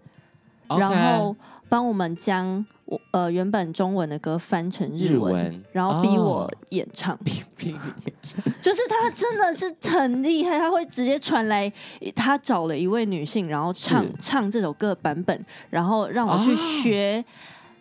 [0.68, 1.36] 然后
[1.68, 11.72] 帮我们将我呃原本中文的歌翻成日文，日文然后逼我演唱，逼逼演唱， 就是他真的是很厉害，他会直接传来
[12.14, 17.24] 他找了一位女性，然后唱唱这首歌版本，然后让我去学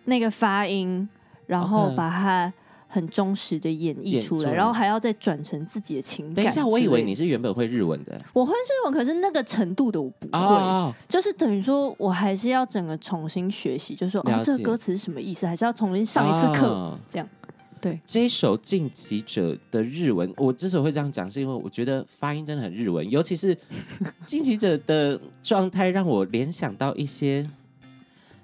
[0.06, 2.54] 那个发音，哦、然后把它。
[2.94, 6.36] 很忠实的演绎出来，然后还要再转成自己的情感。
[6.36, 17.28] 等一下，我以为你是原本会日文的，我会日文，可是那个程度的我不会，哦、就是等于说我还是要整个重新学习，就是说哦，这个歌词是什么意思，还是要重新上一次课，哦、这样。
[17.82, 23.56] 对，这一首《进击者》的日文，我之所以会这样讲，是因为我觉得发音真的很日文，尤其是
[24.24, 27.50] 《进击者》的状态，让我联想到一些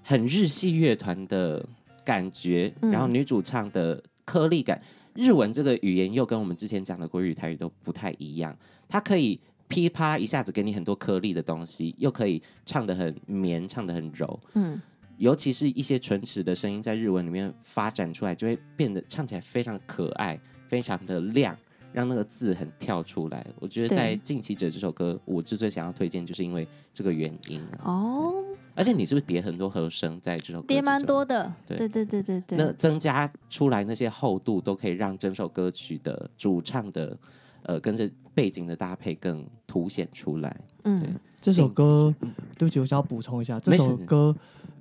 [0.01, 1.63] 很日系乐团的
[2.03, 4.01] 感觉，嗯、然后女主唱的。
[4.29, 4.79] 颗粒感，
[5.15, 8.55] 日文这个语言又跟我们之前讲的国语、台语都不太一样。
[8.87, 14.39] 它可以噼啪一下子给你很多颗粒的东西，又可以唱得很绵，唱得很柔。
[14.53, 14.79] 嗯，
[15.17, 21.57] 尤其是一些唇齿的声音，在日文里面发展出来，就会变得唱起来非常可爱，非常的亮，
[21.91, 23.43] 让那个字很跳出来。
[23.59, 27.59] 我觉得在《近期者》这首歌，我之所以想要推荐，就是因为这个原因。
[27.83, 28.43] 哦。
[28.79, 30.67] 而且你是不是叠很多和声在这首歌？
[30.69, 32.57] 叠蛮多的，对对对对对对。
[32.57, 37.17] 那增加出来那些厚度，都可以让整首歌曲的主唱的
[37.63, 40.55] 呃跟着背景的搭配更凸显出来。
[40.85, 42.15] 嗯，这首歌，
[42.57, 44.33] 对不起，我想要补充一下，这首歌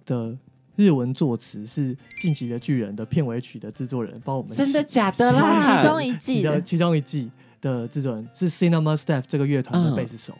[0.07, 0.33] 的
[0.77, 4.53] 日文作词是《进击的巨人》的片尾曲的制作人帮我们。
[4.53, 5.59] 真的假的啦？
[5.59, 7.29] 其中一季的其中一季
[7.61, 10.33] 的制作人是 Cinema Staff 这个乐团的贝斯手。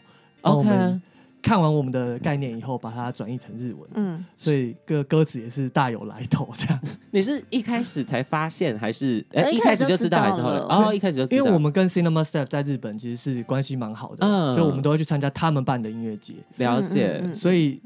[0.43, 0.97] OK。
[1.41, 6.49] 看完我们的概念以后，把它转译成日文，嗯，所以歌歌词也是大有来头。
[6.57, 6.79] 这样，
[7.11, 10.59] 你是一开始才发现，还是哎一开始就知道，还是后来？
[10.59, 11.37] 哦，一开始就知道。
[11.37, 17.23] 因为我们跟 Cinema Staff 在日本其实是关系蛮好的，嗯，就我们都会去参加他们办的音乐节，了解。
[17.33, 17.81] 所以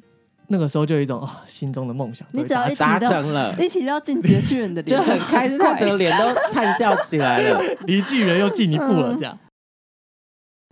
[0.47, 9.37] 那个时候就有一种啊，心中的梦想，你只要一达成了，一提到进击的巨人的脸，就很开心，他整个脸都灿笑起来了， 离巨人又进一步了，这样。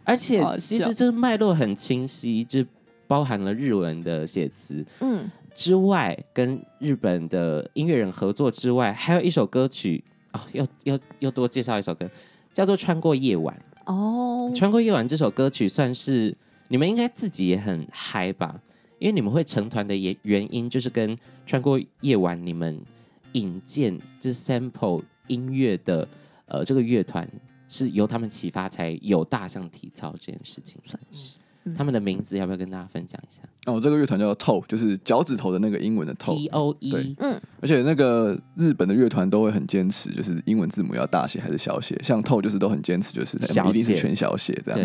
[0.04, 2.66] 而且其实这个脉络很清晰，就。
[3.08, 12.10] 包含了日文的写词，嗯，之外，跟日本的音乐人合作之外，还有一首歌曲哦，要要要多介绍一首歌，
[12.54, 13.54] 叫做《穿过夜晚》
[13.94, 16.34] 哦，《穿过夜晚》这首歌曲算是
[16.70, 18.58] 你们应该自己也很嗨吧？
[18.98, 21.14] 因为你们会成团的原原因，就是跟
[21.46, 22.82] 《穿过夜晚》你们
[23.34, 26.08] 引荐这 sample 音乐的
[26.46, 27.28] 呃这个乐团
[27.72, 31.38] 是由他们启发才有大象体操这件事情，算是。
[31.74, 33.42] 他们的名字要不要跟大家分享一下？
[33.68, 36.36] 哦，这个乐团叫 Toe，就是脚趾头的那个英文的 Toe。
[36.36, 36.92] T O E。
[36.92, 37.40] 对，嗯。
[37.62, 41.96] 而且那个日本的乐团都会很坚持，就是英文字母要大写还是小写。
[42.04, 44.80] 像 Toe 就是都很坚持，就是一定是全小写这样。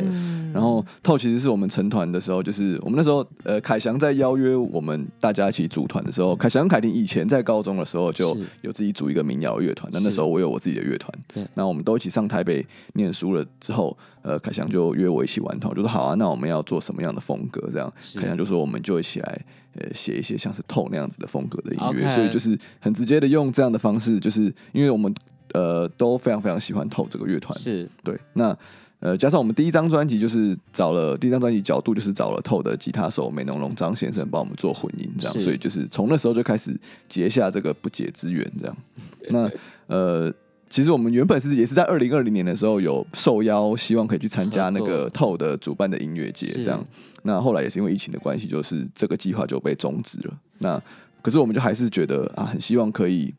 [0.52, 9.90] 然后 Toe 其实是我们成团的时候，就是我们那时候呃凯翔在邀约我们大家一起组团的时候，凯翔凯婷以前在高中的时候就有自己组一个民谣乐团。
[9.90, 11.10] 那那时候我有我自己的乐团。
[11.32, 11.48] 对。
[11.54, 12.62] 那我们都一起上台北
[12.92, 17.70] 念书了之后，呃，凯翔就约我一起玩团，就说好啊，那我们要做什么样的风格？
[17.72, 19.44] 这样，凯翔就说我们就一起来。
[19.79, 25.14] 呃，写一些像是透那样子的风格的音乐.所以就是很直接的用这样的方式，就是因为我们
[25.52, 28.18] 呃都非常非常喜欢透这个乐团，是对。
[28.33, 28.57] 那
[29.00, 36.74] 呃，加上我们第一张专辑就是找了第一张专辑角度就是找了透的吉他手美浓龙张先生帮我们做混音，这样，所以就是从那时候就开始
[37.07, 38.76] 结下这个不解之缘，这样。
[39.29, 39.50] 那
[39.94, 40.33] 呃。
[40.68, 46.85] 其实我们原本是也是在二零二零年的时候有受邀，希望可以去参加那个透的主办的音乐节，这样。
[47.26, 50.38] 那后来也是因为疫情的关系，就是这个计划就被终止了。
[50.58, 50.82] 那
[51.20, 53.34] 可是我们就还是觉得啊，很希望可以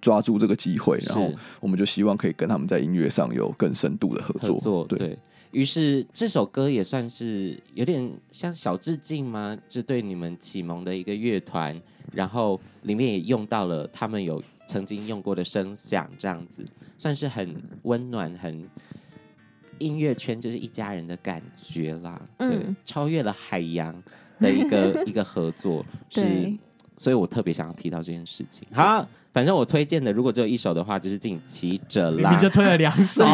[0.00, 1.30] 抓住这个机会，然后
[1.60, 4.54] 我们就希望可以跟他们在音乐上有更深度的合作。
[4.54, 5.18] 合作对。
[5.52, 9.58] 于是这首歌也算是有点像小致敬吗？
[9.68, 11.76] 就对你们启蒙的一个乐团，
[12.12, 16.64] 然后里面也用到了他们有曾经用过的声响，这样子
[16.96, 18.64] 算是很温暖、很
[19.80, 22.20] 音乐圈就是一家人的感觉啦。
[22.38, 23.92] 对，嗯、超越了海洋
[24.38, 26.22] 的一个 一个合作是。
[26.22, 26.58] 对
[26.96, 28.68] 所以我特别想要提到这件事情。
[28.70, 32.30] 好，反正我推荐的，如果只有一首的话，就是《进击者》啦。
[32.30, 33.24] 你就推了两首，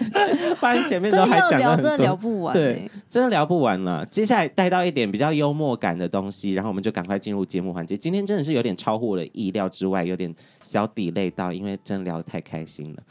[0.58, 2.54] 不然前面都还讲了很多，真的聊不完。
[2.54, 4.06] 对，真的聊不完了。
[4.06, 7.94] 接下来带到一点比较幽默感的东西，然后我们就赶快进入节目环节。
[7.94, 13.02] 今天真的是有点超乎我的意料之外，有点小 delay 到，因为真的聊得太开心了。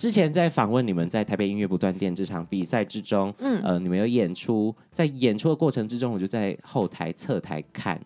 [0.00, 8.00] 之前在访问你们在台北音乐不断电这场比赛之中，嗯，呃，你们有演出，在演出的过程之中，我就在后台侧台看。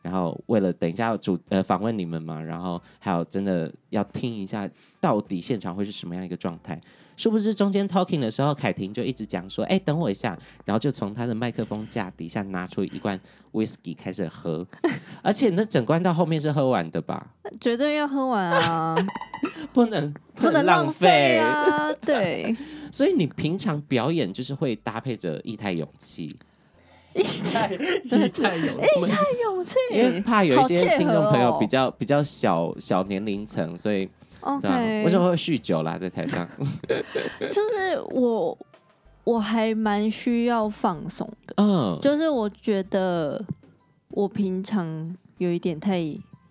[0.00, 4.70] 然后为了等一下要主呃访问你们嘛，然后还有真的要听一下
[5.00, 6.80] 到底现场会是什么样一个状态。
[7.20, 13.20] 殊不知中间 talking 的时候，凯婷就一直讲说：“哎，等我一下。”然后就从他的麦克风架底下拿出一罐
[13.52, 14.66] whisky 开始喝，
[15.20, 17.26] 而且那整罐到后面是喝完的吧？
[17.60, 18.96] 绝对要喝完啊！
[19.74, 21.92] 不能不能浪费啊！
[22.00, 22.56] 对，
[22.90, 26.34] 所以你平常表演就是会搭配着液态勇气。
[27.12, 34.08] 液态液态勇气，液态勇气，因为怕有一些听众朋友比较比较小小年龄层，所以。
[34.40, 35.98] OK，为什么会酗酒啦？
[35.98, 36.48] 在台上，
[37.50, 38.56] 就是我，
[39.24, 41.54] 我还蛮需要放松的。
[41.58, 43.44] 嗯，就是我觉得
[44.10, 46.02] 我平常有一点太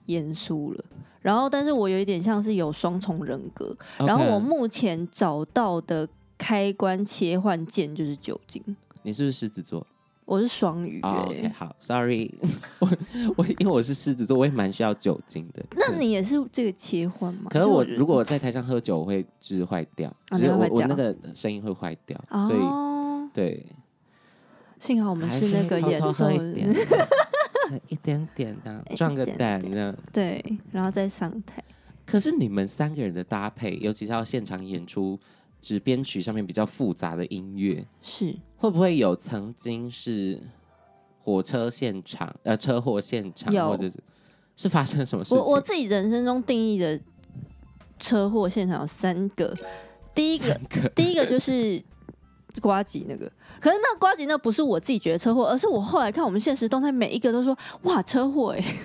[0.05, 0.83] 严肃了，
[1.21, 3.75] 然后，但是我有一点像是有双重人格。
[3.97, 8.63] 然后，我目前找到的开关切换键就是酒精。
[9.03, 9.85] 你是不是狮子座？
[10.29, 12.31] 我是双鱼、欸，oh, 好，Sorry，
[12.77, 12.87] 我
[13.35, 15.65] 我因为我是狮子座，我也蛮需要酒精的。
[15.75, 17.47] 那你也是这个切换吗？
[17.49, 22.59] 可是我如果在台上喝酒，我会就是坏掉，只是我我那个声音会坏掉，哦、所以
[23.33, 23.65] 对。
[24.79, 26.75] 幸好我们是那个演奏， 一点，
[27.87, 31.63] 一点点这样壮个胆这样，对，然后再上台。
[32.05, 35.19] 可是你们三个人的搭配，尤其是要现场演出。
[35.61, 38.35] 指编曲上面比较复杂的音乐，是。
[38.57, 40.41] 会不会有曾经是
[41.21, 44.03] 火车现场呃车祸现场，或者是
[44.55, 45.37] 是发生了什么事情？
[45.39, 46.99] 我我自己人生中定义的
[47.97, 49.53] 车祸现场有三个，
[50.13, 50.89] 第一个，个。
[50.89, 51.81] 第一个就是
[52.61, 53.31] 瓜吉那个，
[53.61, 58.75] 可是那瓜吉那不是我自己觉得车祸，而是我后来看我们现实动态，每一个都说哇车祸哎、欸。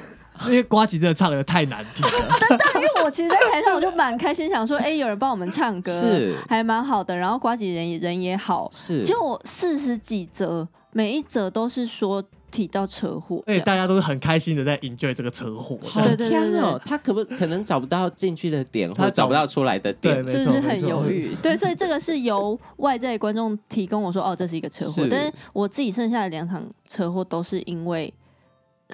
[0.47, 7.17] 因为瓜吉真的唱的太难听了， 但但因为我其实，在台上我就蛮开心，想说，哎、欸，有人帮我们唱歌，是还蛮好的。
[7.17, 15.79] 然后瓜吉人人也好，是就四十几则，每一则都是说提到车祸，哎，大家都是很开心的在 enjoy 这个车祸。
[16.03, 21.35] 对对对，他可不可能找不到进去的点，或者找不到出来的点，就是很犹豫。
[21.41, 28.13] 对，所以这个是由外在观众提供我说，哦，这是一个车祸，但是我自己剩下的两场车祸都是因为。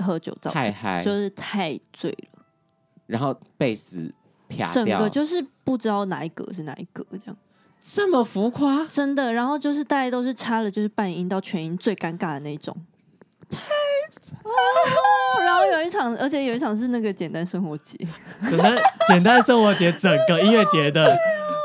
[0.03, 2.43] 喝酒造成，太嗨，就是太醉了，
[3.07, 4.13] 然后贝斯
[4.49, 7.37] 啪掉，整个就是不知道哪一格是哪一格，这样
[7.81, 9.33] 这么浮夸，真的。
[9.33, 12.77] 然后就是大家都是插了，就是半音到全音最尴尬的那种，
[13.51, 13.61] 太
[14.11, 15.45] 惨了。
[15.45, 17.99] 然后有一场，而且有一场是那个简单生活节，
[18.49, 18.79] 简单
[19.09, 21.17] 简单生活节整个音乐节的。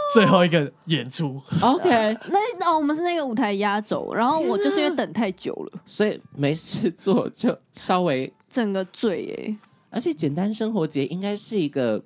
[0.13, 9.57] 最后一个演出，OK，那那、哦、我们是那个舞台压轴，然后我就是因为等太久了，所以没事做就稍微整个醉哎，
[9.89, 12.01] 而且简单生活节应该是一个。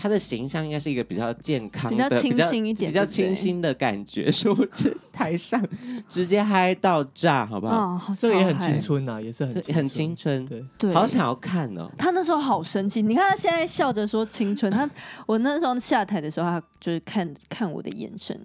[0.00, 5.62] 他的形象应该是一个比较健康的、比较清新一点、比较清新的感觉，说不是 台上
[6.08, 7.76] 直接嗨到炸，好不好？
[7.76, 11.90] 哦、好这个也很青春呐、啊，也是很很青春，对对，好想要看哦。
[11.98, 14.88] 他那时候好生气，你看他现在笑着说青春，他
[15.26, 18.40] 我那时候下台的时候，他就是看看我的眼神，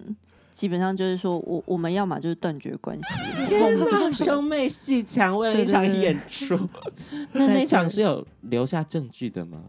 [0.52, 3.14] 基本上就是说我我们要么就是断绝关系。
[3.46, 6.68] 天哪，兄妹戏强为了一场演出，
[7.32, 9.62] 那那场是有留下证据的吗？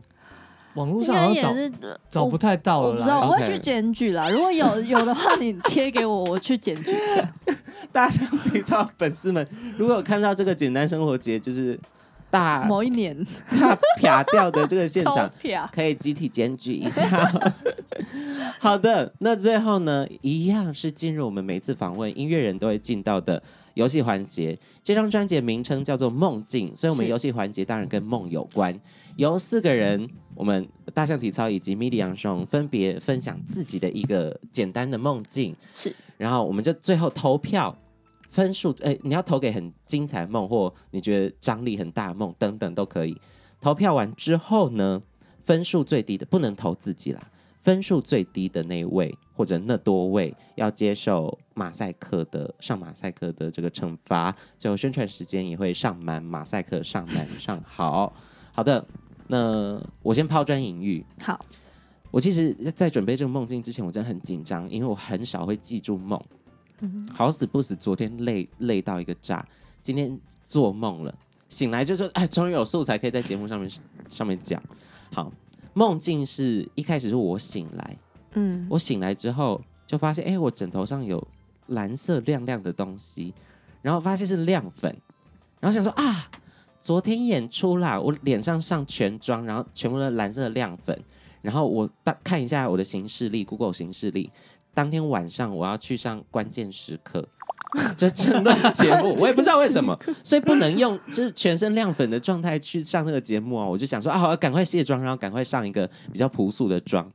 [0.78, 1.72] 网络上好像找也是
[2.08, 4.30] 找不太到了，我不知道，我会去检举啦。
[4.30, 7.34] 如果有有的话，你贴给我，我去检举一下。
[7.92, 11.80] 大象体操粉丝们，如果有看到这个简单生活节，就是
[12.30, 13.18] 大某一年
[13.60, 15.32] 大啪掉的这个现 场，
[15.74, 17.04] 可以集体检举一下。
[18.60, 23.42] 好的，那最后呢，一样是进入我们每次访问音乐人都会进到的
[23.74, 24.58] 游戏环节。
[24.84, 28.80] 这张专辑的名称叫做《梦境》，所以我们游戏环节当然跟梦有关。
[29.18, 37.76] 由四个人，我们大象体操以及 MIDI 杨松分别分享自己的一个简单的梦境，是，然后我们就最后投票
[38.30, 43.20] 分数，哎，你要投给很精彩的梦，或你觉得张力很大的梦等等都可以。
[43.59, 45.01] 投票完之后呢，
[45.39, 54.36] 分数最低的不能投自己啦，分数最低的那位或者那多位要接受马赛克的上马赛克的这个惩罚。
[54.59, 58.13] 最后宣传时间也会上满马赛克上满上好
[58.53, 58.86] 好的。
[59.28, 61.06] 那我先抛砖引玉。
[61.22, 61.40] 好，
[62.12, 66.22] 我其实，在准备这个梦境之前，我真的很紧张，因为我很少会记住梦。
[66.80, 69.46] 嗯，好死不死，昨天累累到一个炸，
[69.82, 71.14] 今天做梦了，
[71.50, 73.70] 醒来就说，哎，终于有素材可以在节目上面
[74.08, 74.62] 上面讲。
[75.12, 75.32] 好，
[75.74, 77.98] 梦境是一开始是我醒来，
[78.34, 81.26] 嗯，我醒来之后就发现，哎，我枕头上有
[81.68, 83.34] 蓝色亮亮的东西，
[83.82, 84.96] 然后发现是亮粉，
[85.60, 86.30] 然后想说啊。
[86.82, 90.98] 昨天演出啦，我脸上上全妆，然后全部的蓝色的亮粉，
[91.42, 94.30] 然后我大看一下我的行事历，Google 行事历，
[94.74, 97.28] 当天晚上我要去上关键时刻，
[97.98, 103.66] 这政论节目，我也不知道为什么，所以不能用就是全身亮粉的状态去上那个节目啊。
[103.66, 107.12] 我就想说啊，好，赶快卸妆，然后赶快上一个比较朴素的妆，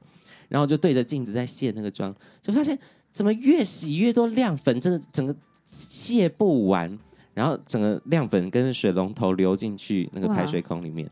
[0.49, 2.79] 然后就对着镜子在卸那个妆，就发现
[3.13, 5.35] 怎么越洗越多亮粉，真的整个
[5.65, 6.99] 卸不完，
[7.35, 11.11] 然后整个亮粉跟水龙头流进去那个排水孔里面，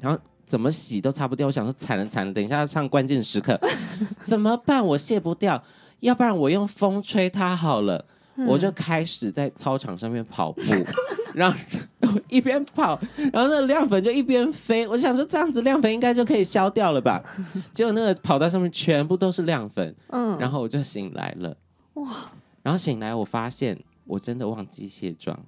[0.00, 0.18] 然后。
[0.46, 3.58] 怎么洗都擦不掉，我想说惨了惨了，等一下要唱关键时刻，
[4.20, 4.86] 怎么办？
[4.86, 5.64] 我卸不掉，
[6.00, 8.04] 要不然我用风吹它好了。
[8.36, 10.62] 嗯、我就开始在操场上面跑步，
[11.34, 11.58] 然后
[12.28, 13.00] 一边跑，
[13.32, 14.86] 然后那个亮粉就一边飞。
[14.86, 17.22] 我想说这样子亮粉应该就可以消掉了吧？
[17.72, 21.56] 结果那个跑道上面全部都是亮粉，嗯，然后我就醒来了，
[21.94, 22.30] 哇！
[22.62, 25.38] 然后醒来我发现我真的忘记卸妆，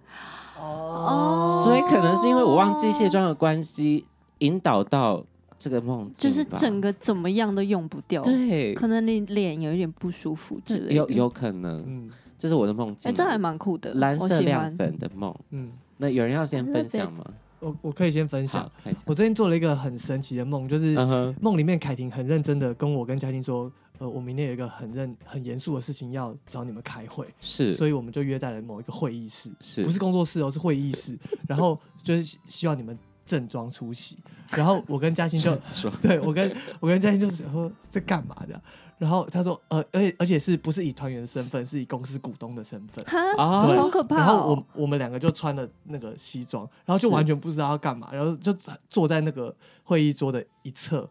[0.59, 4.05] 哦，所以可能是因为我忘记卸妆的关系。
[4.41, 5.25] 引导到
[5.59, 8.21] 这个梦，就是整个怎么样都用不掉。
[8.21, 11.83] 对，可能你脸有一点不舒服之类的，有有可能。
[11.87, 13.11] 嗯，这是我的梦境。
[13.11, 15.35] 哎，这还蛮酷的，蓝色亮粉的梦。
[15.53, 17.25] 嗯，那有人要先分享吗？
[17.61, 18.71] 我我可以先分享。
[19.07, 20.95] 我最近做了一个很神奇的梦，就是
[21.41, 30.51] 梦里面凯婷很认真的跟我跟嘉欣说，呃，我明天有一个很认很严肃的事情要找你们开会，是，所以我们就约在了某一个会议室，是不是工作室哦？
[30.51, 31.19] 是会议室。
[31.49, 32.99] 然后就是希望你们。
[33.27, 34.17] 正装出席，
[34.51, 38.63] 然后我跟嘉欣就说， 对我跟我跟嘉欣就是说在干嘛的，
[38.99, 43.05] 然后他说呃，而且而且是不是以团员的身份，是以公司股东的身份，
[43.37, 44.19] 啊，对，好可怕哦。
[44.19, 48.57] 然后我我们两个就穿了那个西装，然后就完全不知道要干嘛，然后就
[48.89, 51.11] 坐在那个会议桌的一侧，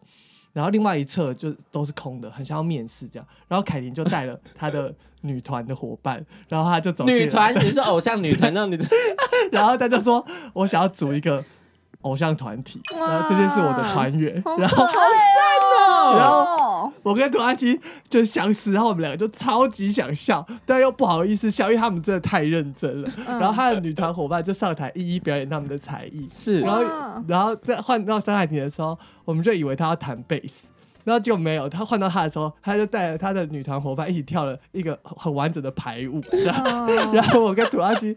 [0.56, 3.28] 然后另外一侧就都是空的，很像要面试这样。
[3.46, 4.90] 然后凯婷就带了她的
[5.20, 8.88] 女团的伙伴，然后她就走女团，你是偶像女团那女团，
[9.52, 11.44] 然后她就说我想要组一个。
[12.06, 15.02] 偶像团体，然后这些是我的团员，然后好赞
[15.88, 17.78] 哦，然后我跟涂阿七
[18.08, 23.10] 就相识，然后我们两个就超级想笑，但又不好意思笑，因为他们真的太认真了。
[23.26, 26.84] 然后他的女团伙伴就上台一一表演他们的才艺，是，然后
[27.26, 30.68] 然后再换到张海婷的时候，我们就以为他要弹贝斯，
[31.04, 31.68] 然后就没有。
[31.68, 38.16] 他换到他的时候，他就带着他的女团伙伴一起跳了一个很完整的排舞，然后， 然后我跟土阿七。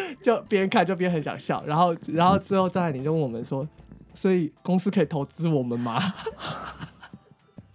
[0.22, 3.66] 就边看就边很想笑，然后然后最后张海宁就问我们说
[4.14, 6.00] ：“所以公司可以投资我们吗？”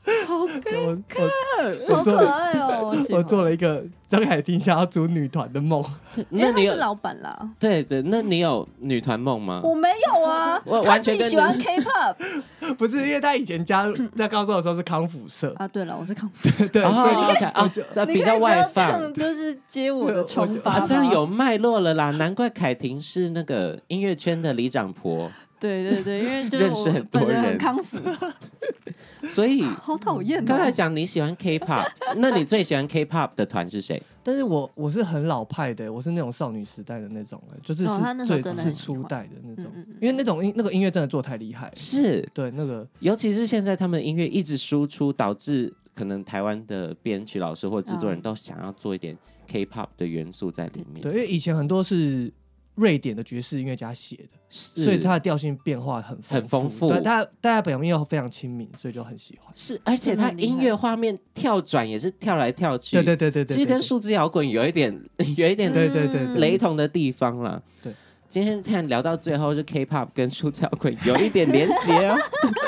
[0.03, 2.95] 好尴尬，好可爱哦！
[3.11, 5.83] 我做了一个张海婷想要组女团的梦。
[6.29, 7.37] 那你是老板啦？
[7.59, 9.61] 对对，那你有女团梦吗？
[9.63, 12.15] 我没有啊，我完全喜欢 K-pop。
[12.77, 15.67] 不是因为他以前加入在高中的时候是康复社啊。
[15.67, 16.67] 对了，我是康复社。
[16.73, 20.81] 对，所以你看啊，这比较外放，就是接我的崇拜。
[20.81, 25.31] 这样有脉络了啦，难怪凯婷是那个音乐圈的里长婆。
[25.61, 27.57] 对对对，因为就是认识很多人。
[29.27, 30.43] 所以 好讨厌。
[30.43, 31.87] 刚才讲你喜欢 K-pop，
[32.17, 34.01] 那你最喜欢 K-pop 的团是谁？
[34.23, 41.71] 但是我我是很老派的，我是那种少女时代的那种，就是是最是初代的那种，因为那种音那个音乐真的做太厉害。
[41.75, 49.15] 是对那个，尤其是现在他们音乐一直输出，导致可能台湾的编曲老师或制作人都想要做一点
[49.47, 51.01] K-pop 的元素在里面。
[51.03, 52.33] 对，因为以前很多是。
[52.75, 56.87] 瑞典的爵士音乐家写的，所以它的调性变化很很丰富。
[56.87, 59.51] 对，大家大家表面又非常亲民，所以就很喜欢。
[59.53, 62.95] 是，而且它音乐画面跳转也是跳来跳去。
[62.95, 64.91] 对对对对对，其实跟数字摇滚有一点
[65.35, 67.61] 有一点对对对雷同的地方啦。
[67.83, 67.93] 对，
[68.29, 72.17] 今天看聊到最后，就 K-pop 跟数字摇滚有一点连接哦。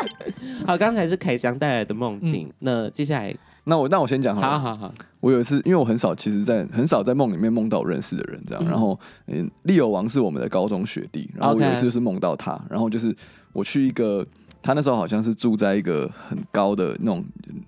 [0.68, 3.36] 好，刚才是凯翔带来的梦境，嗯、那接下来。
[3.66, 4.93] 那我那我先讲好，好好好。
[5.22, 8.64] 我有一次，因为我很少，其实在很少在梦里面梦到我认识的人，这样。
[8.66, 13.16] 嗯、然后，嗯，利友王是我们的高中学弟，然后我有一次就是梦到他，然后就是
[13.53, 14.26] 我去一个，
[14.61, 17.24] 他那时候好像是住在一个很高的那种，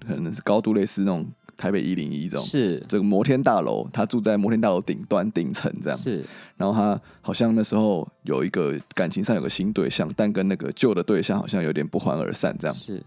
[0.06, 1.26] 可能是高度类似那种
[1.56, 6.10] 台北一零一这种，是这个摩天大楼，他住在摩天大楼顶端顶层这样子。
[6.10, 6.26] 是，
[6.58, 12.76] 然后他好像那时候有一个感情上有个新对象，但跟那个旧的对象好像有点不欢而散这样。
[12.76, 13.02] 是。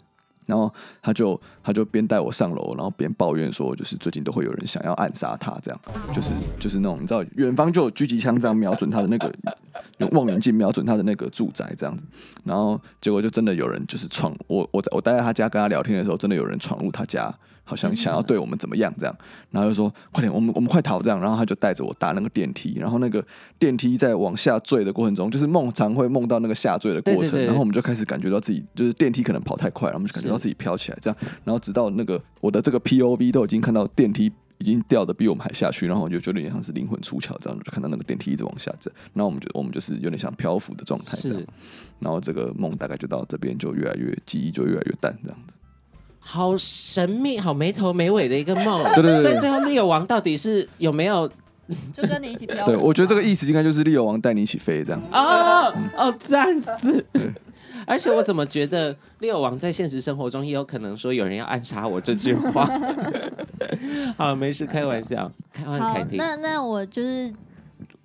[0.49, 0.73] 然后
[1.03, 5.81] 他就他就边带我上楼，然后边抱怨说，就是最近都会有人想要暗杀他，这样，
[6.15, 9.31] 就是就是那种你知道，远方就有狙击枪这样瞄准他的那个，
[9.99, 12.05] 用望远镜瞄准他的那个住宅这样子，
[12.45, 17.33] 然后结果就真的有人就是闯我我在我待在他家跟他聊天的时候，真的有人闯入他家。
[17.69, 19.15] 好像想要对我们怎么样这样，
[19.51, 23.23] 然后就说快点，我们我们快逃这样，然后他就带着我搭那个电梯，然后那个
[23.59, 41.43] 电梯在往下坠的过程中，就是梦常会梦到那个下坠的过程，然后我们就开始感觉到自己就是电梯可能跑太快，然后我们就感觉到自己飘起来这样，然后直到那个我的这个 POV 都已经看到电梯已经掉的比我们还下去，然后我就觉得有点像是灵魂出窍这样，就看到那个电梯一直往下走，然后我们就我们就是有点像漂浮的状态这样，
[42.01, 45.57] 然后这个梦大概就到这边就越来越记忆就越来越淡这样子。
[46.31, 48.85] 好神秘，好没头没尾的一个梦。
[48.93, 49.23] 对对对。
[49.23, 51.27] 所以最后利友王到底是有没有
[51.91, 52.67] 就跟你一起飘。
[52.67, 55.01] 对，我觉得这个意思应该就是利友王带你一起飞这样。
[55.11, 57.03] 哦哦，战死！
[57.87, 62.69] 而且我怎么觉得利友王在现实生活中也有可能说有人要暗杀我这句话？
[64.19, 66.07] 好，没事，开玩笑，开玩笑。
[66.19, 67.33] 那那我就是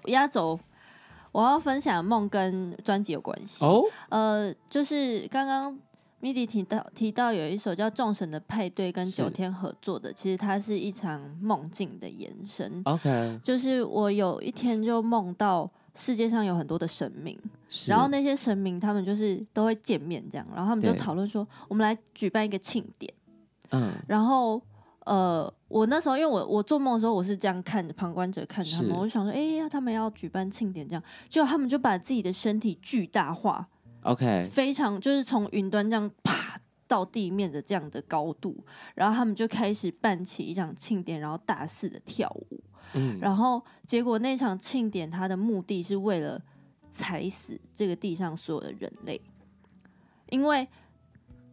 [0.06, 0.58] 压轴，
[1.34, 3.84] 我要分享梦跟专辑有关系哦。
[4.08, 5.78] 呃，就是刚刚。
[6.24, 12.82] MIDI 提到提到有一首叫《众神的派对》跟九天合作的，其实它是一场梦境的延伸。
[12.86, 17.38] OK，就是我有一天就梦到世界上有很多的神明，
[17.88, 23.14] 然后那些神明他们就是都会见面这样，然后他们就讨论说，我们来举办一个庆典。
[23.72, 24.62] 嗯，然后
[25.04, 33.68] 呃，我那时候因为我我做梦的时候我是这样看着旁观者看着他们，我就想说，哎呀，他们要举办庆典这样，结果他们就把自己的身体巨大化。
[34.04, 38.64] OK，非常就是从云端这样啪到地面的这样的高度，
[38.96, 42.60] 然后他们就开始办起一场庆典，然后大肆的跳舞。
[42.94, 46.42] 嗯，然后结果那场庆典它的目的是为了
[46.92, 49.20] 踩死这个地上所有的人类，
[50.30, 50.68] 因为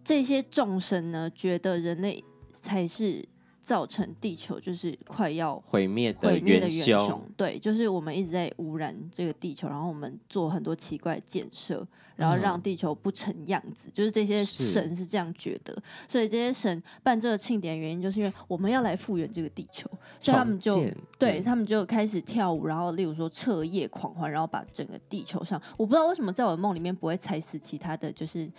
[0.05, 2.22] 这些众神呢觉得人类
[2.53, 3.28] 才是。
[3.71, 15.73] 造成地球就是快要毁灭的元凶，对，就是我们一直在污染这个地球，然后我们做很多奇怪的建设，然后让地球不成样子，嗯、就是这些神是这样觉得，
[16.09, 28.51] 所以这些神办这个庆典的原因，就是因为我们要来复原这个地球，所以他们就对，对他们就开始跳舞，然后例如说彻夜狂欢，然后把整个地球上，我不知道为什么在我的梦里面不会踩死其他的就是。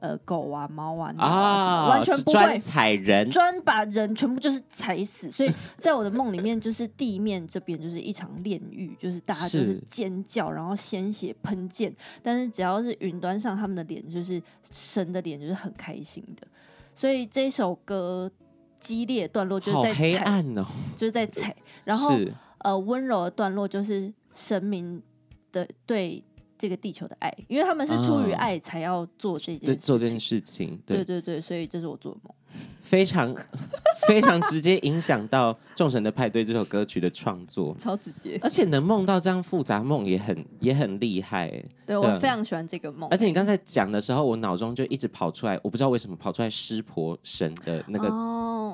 [0.00, 5.28] 呃，狗啊，猫啊，啊，啊完全不会专踩人，专把人全部就是踩死。
[5.28, 11.92] 所以在我的梦里面，就是地面这边就是一场炼狱，就是大家就是尖叫，然后鲜血喷溅。
[12.22, 14.40] 但是只要是云端上，他们的脸就是
[14.70, 16.46] 神的脸，就是很开心的。
[16.94, 18.30] 所以这首歌
[18.78, 20.64] 激烈的段落就是在踩，黑暗哦，
[20.96, 21.56] 就是在踩。
[21.82, 22.14] 然后
[22.58, 25.02] 呃，温柔的段落就是神明
[25.50, 26.22] 的对。
[26.58, 32.34] 这个地球的爱，因为他们是出于爱才要做这件事情，做这件事情，对对对，所以这是我做的梦，
[32.80, 33.34] 非常
[34.08, 41.96] 非常直接影响到《众神的派对》这首歌曲的创作，超直接，而且能梦到这样复杂梦也很也很厉害，对，对。
[41.96, 48.10] 我非常喜欢这个梦，而且你刚才讲的时候，我脑中就一直跑出来，我不知道为什么跑出来湿婆神的那个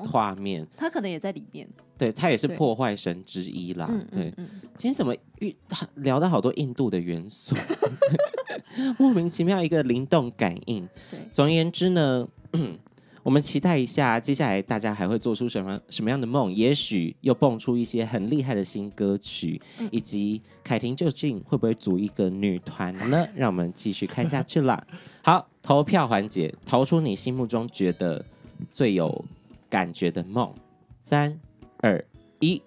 [0.07, 1.67] 画面，哦，他可能也在里面。
[1.97, 3.89] 对，他也是破坏神之一啦。
[4.11, 4.29] 对，
[4.75, 5.55] 今天怎么遇
[5.95, 7.55] 聊到好多印度的元素，
[8.99, 10.85] 莫名其妙一个灵动感应。
[11.09, 12.27] 对，总而言之呢，
[13.25, 23.27] 我们期待一下接下来大家还会做出什么什么样的梦，也许又蹦出一些很厉害的新歌曲，嗯、以及凯婷究竟会不会组一个女团呢？
[23.33, 24.85] 让我们继续看下去啦。
[25.23, 28.23] 好，投票环节，投出你心目中觉得
[28.71, 29.25] 最有
[29.67, 30.53] 感觉的梦，
[31.01, 31.39] 三。
[31.81, 32.03] 二
[32.39, 32.61] 一，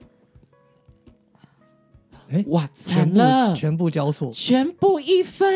[2.30, 5.48] 哎，哇，惨了，全部交错，全部一分，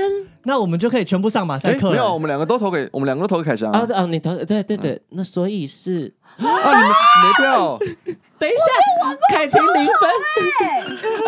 [0.45, 1.93] 那我们就可以全部上马赛克了。
[1.93, 3.87] 没有，我们两个都投给，我们两个都投给凯翔啊。
[3.95, 7.79] 啊，你投，对对对，那所以是啊，你们没票。
[8.43, 10.11] 等一下，凯婷零分，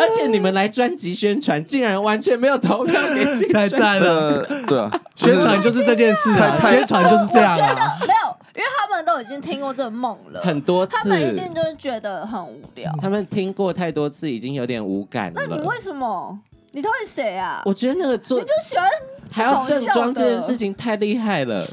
[0.01, 4.45] 而且你们来专辑宣传，竟然完全没有投票给自己， 太赞了。
[4.67, 7.97] 对啊，宣传就是这件事啊，宣传就是这样啊。
[8.01, 8.35] 没有。
[8.55, 12.91] 因为他们都已经听过这个梦了很多次，他们一定就是觉得很无聊。
[13.01, 15.41] 他们听过太多次，已经有点无感了。
[15.47, 16.39] 那你为什么？
[16.71, 17.61] 你投给谁啊？
[17.65, 18.85] 我觉得那个做你就喜欢
[19.31, 21.65] 还要正装这件事情太厉害了，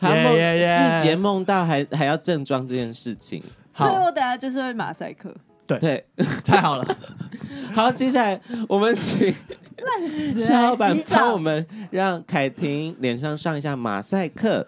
[0.00, 3.42] 还要梦 细节梦到还还要正装这件事情。
[3.74, 5.34] 所以我等下就是会马赛克。
[5.66, 6.06] 对对，
[6.44, 6.96] 太好了。
[7.74, 9.26] 好，接下来我们请
[9.76, 14.66] 烂死夏老板帮我们让凯婷脸上上一下马赛克。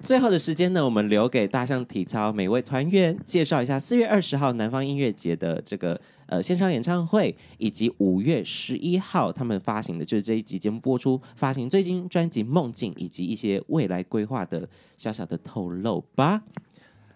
[0.00, 16.42] 最后的时间呢，我们留给大象体操每位团员介绍一下四月二十号南方音乐节的这个呃线上演唱会，以及五月十一号他们发行的就是这一集节目播出发行最新专辑《梦境》，以及一些未来规划的小小的透露吧。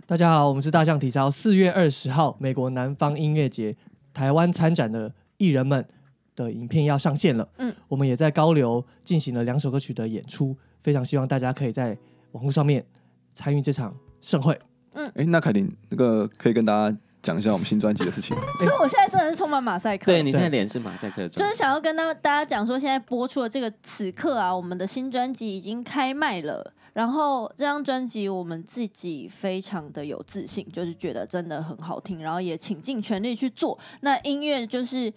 [0.05, 1.31] 大家好，我们是大象体操。
[1.31, 3.77] 四月二十号，美国南方音乐节
[4.13, 5.87] 台湾参展的艺人们
[6.35, 7.49] 的影片要上线了。
[7.59, 11.97] 嗯，我们也在高流进行了两首歌曲的演出，非常希望大家可以在。
[12.33, 12.85] 网络上面
[13.33, 14.59] 参与这场盛会，
[14.95, 18.37] 嗯，哎，那凯琳，那个可以跟大家讲一下我们新专辑的事情。
[18.59, 26.73] 所以我现在真的是充满马赛克，对，你现在脸是马赛克，就是想要跟大大家讲说，现在播出的这个此刻啊，我们的新专辑已经开卖了。
[26.93, 33.79] 然后这张专辑我们自己非常的有自信，就是觉得真的很好听，然后也倾尽全力去做。
[34.01, 35.13] 那音乐就是。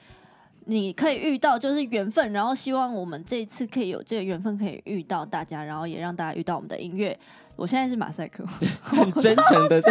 [0.66, 7.18] 你可以遇到就是缘分，然后希望我们这一次可以有这个缘分可以遇到大家，然后也让大家遇到我们的音乐。
[7.56, 8.44] 我现在是马赛克，
[8.82, 9.82] 很真诚的，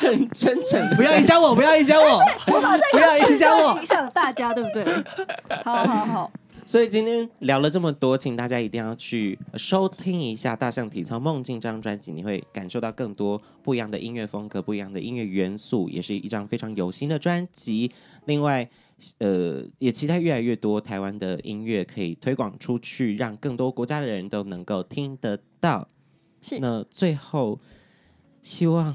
[0.00, 4.84] 很真诚的， 不要影响我，不要影响我，不要影响我，影响大家，对不对？
[5.64, 6.32] 好好好。
[6.64, 17.92] 所以今天聊了这么多，请大家一定要去收听一下《大象体操梦境》这张专辑，你会感受到更多不一样的音乐风格、不一样的音乐元素，也是一张非常有心的专辑。
[18.24, 18.68] 另外，
[19.18, 25.88] 呃，也期待越来越多台湾的音乐可以推广出去，让更多国家的人都能够听得到。
[26.40, 26.58] 是。
[26.60, 27.60] 那最后，
[28.42, 28.94] 希望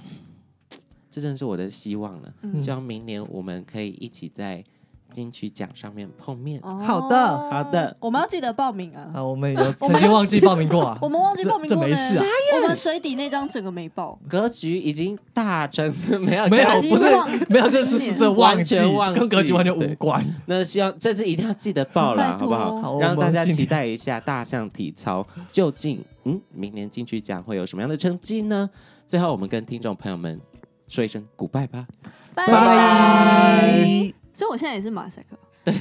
[1.11, 2.33] 这真是我的希望了。
[2.41, 2.59] 嗯。
[2.59, 4.63] 希望明年我们可以一起在。
[5.11, 9.11] 金曲奖上面碰面，好的，好的，我们要记得报名啊！
[9.13, 12.25] 啊，我们有曾经忘记报名过啊， 我们忘记报名过，这没事啊。
[12.55, 17.03] 我们水底那张整个没报，格局已经大成，没有没有，不是
[17.49, 20.25] 没有，这是这完全忘记，跟格局完全无关。
[20.45, 22.99] 那希望这次一定要记得报了，好不好？
[22.99, 28.69] 让大家期待一下大象体操究竟，嗯，明年金曲奖会有什么样的成绩呢？
[29.07, 30.39] 最后，我们跟听众朋友们
[30.87, 31.85] 说一声 goodbye 吧，
[32.33, 34.20] 拜拜。
[34.41, 35.71] 所以我现在也是马赛克，对，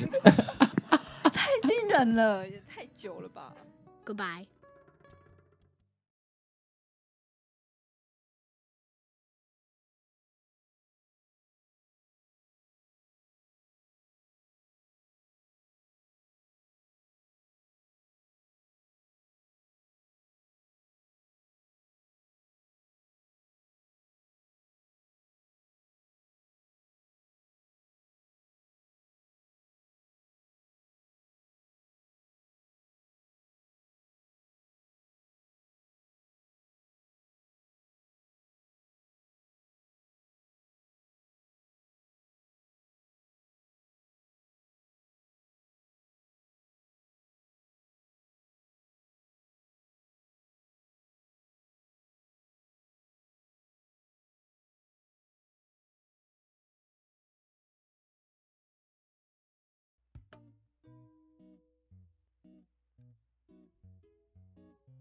[1.33, 3.55] 太惊人了，也太久了吧。
[4.05, 4.45] Goodbye。